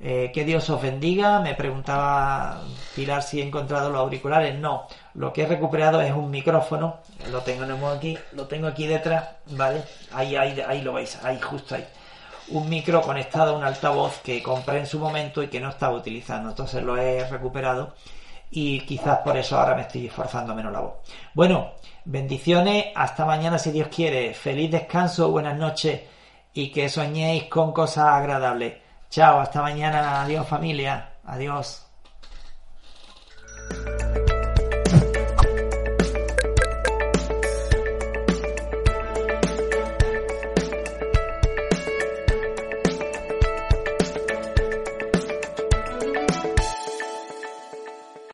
Eh, 0.01 0.31
que 0.33 0.43
Dios 0.43 0.69
os 0.69 0.81
bendiga. 0.81 1.39
Me 1.39 1.55
preguntaba 1.55 2.61
Pilar 2.93 3.23
si 3.23 3.39
he 3.39 3.45
encontrado 3.47 3.89
los 3.89 4.01
auriculares. 4.01 4.59
No, 4.59 4.87
lo 5.13 5.31
que 5.31 5.43
he 5.43 5.47
recuperado 5.47 6.01
es 6.01 6.11
un 6.11 6.29
micrófono. 6.29 6.97
Lo 7.31 7.39
tengo 7.39 7.87
aquí, 7.87 8.17
lo 8.33 8.47
tengo 8.47 8.67
aquí 8.67 8.85
detrás, 8.85 9.29
¿vale? 9.51 9.83
Ahí, 10.11 10.35
ahí, 10.35 10.59
ahí 10.67 10.81
lo 10.81 10.91
veis, 10.91 11.17
ahí, 11.23 11.39
justo 11.39 11.75
ahí. 11.75 11.87
Un 12.49 12.67
micro 12.67 13.01
conectado 13.01 13.55
a 13.55 13.57
un 13.57 13.63
altavoz 13.63 14.19
que 14.23 14.43
compré 14.43 14.79
en 14.79 14.87
su 14.87 14.99
momento 14.99 15.41
y 15.41 15.47
que 15.47 15.61
no 15.61 15.69
estaba 15.69 15.95
utilizando. 15.95 16.49
Entonces 16.49 16.83
lo 16.83 16.97
he 16.97 17.25
recuperado 17.29 17.93
y 18.51 18.81
quizás 18.81 19.19
por 19.19 19.37
eso 19.37 19.57
ahora 19.57 19.73
me 19.75 19.83
estoy 19.83 20.07
esforzando 20.07 20.53
menos 20.53 20.73
la 20.73 20.81
voz. 20.81 20.95
Bueno, 21.33 21.71
Bendiciones, 22.05 22.85
hasta 22.93 23.25
mañana 23.25 23.57
si 23.57 23.71
Dios 23.71 23.87
quiere. 23.87 24.35
Feliz 24.35 24.69
descanso, 24.69 25.31
buenas 25.31 25.57
noches 25.57 26.01
y 26.53 26.71
que 26.71 26.87
soñéis 26.87 27.45
con 27.45 27.73
cosas 27.73 28.05
agradables. 28.05 28.75
Chao, 29.09 29.39
hasta 29.39 29.61
mañana. 29.61 30.21
Adiós 30.21 30.47
familia. 30.47 31.13
Adiós. 31.25 31.87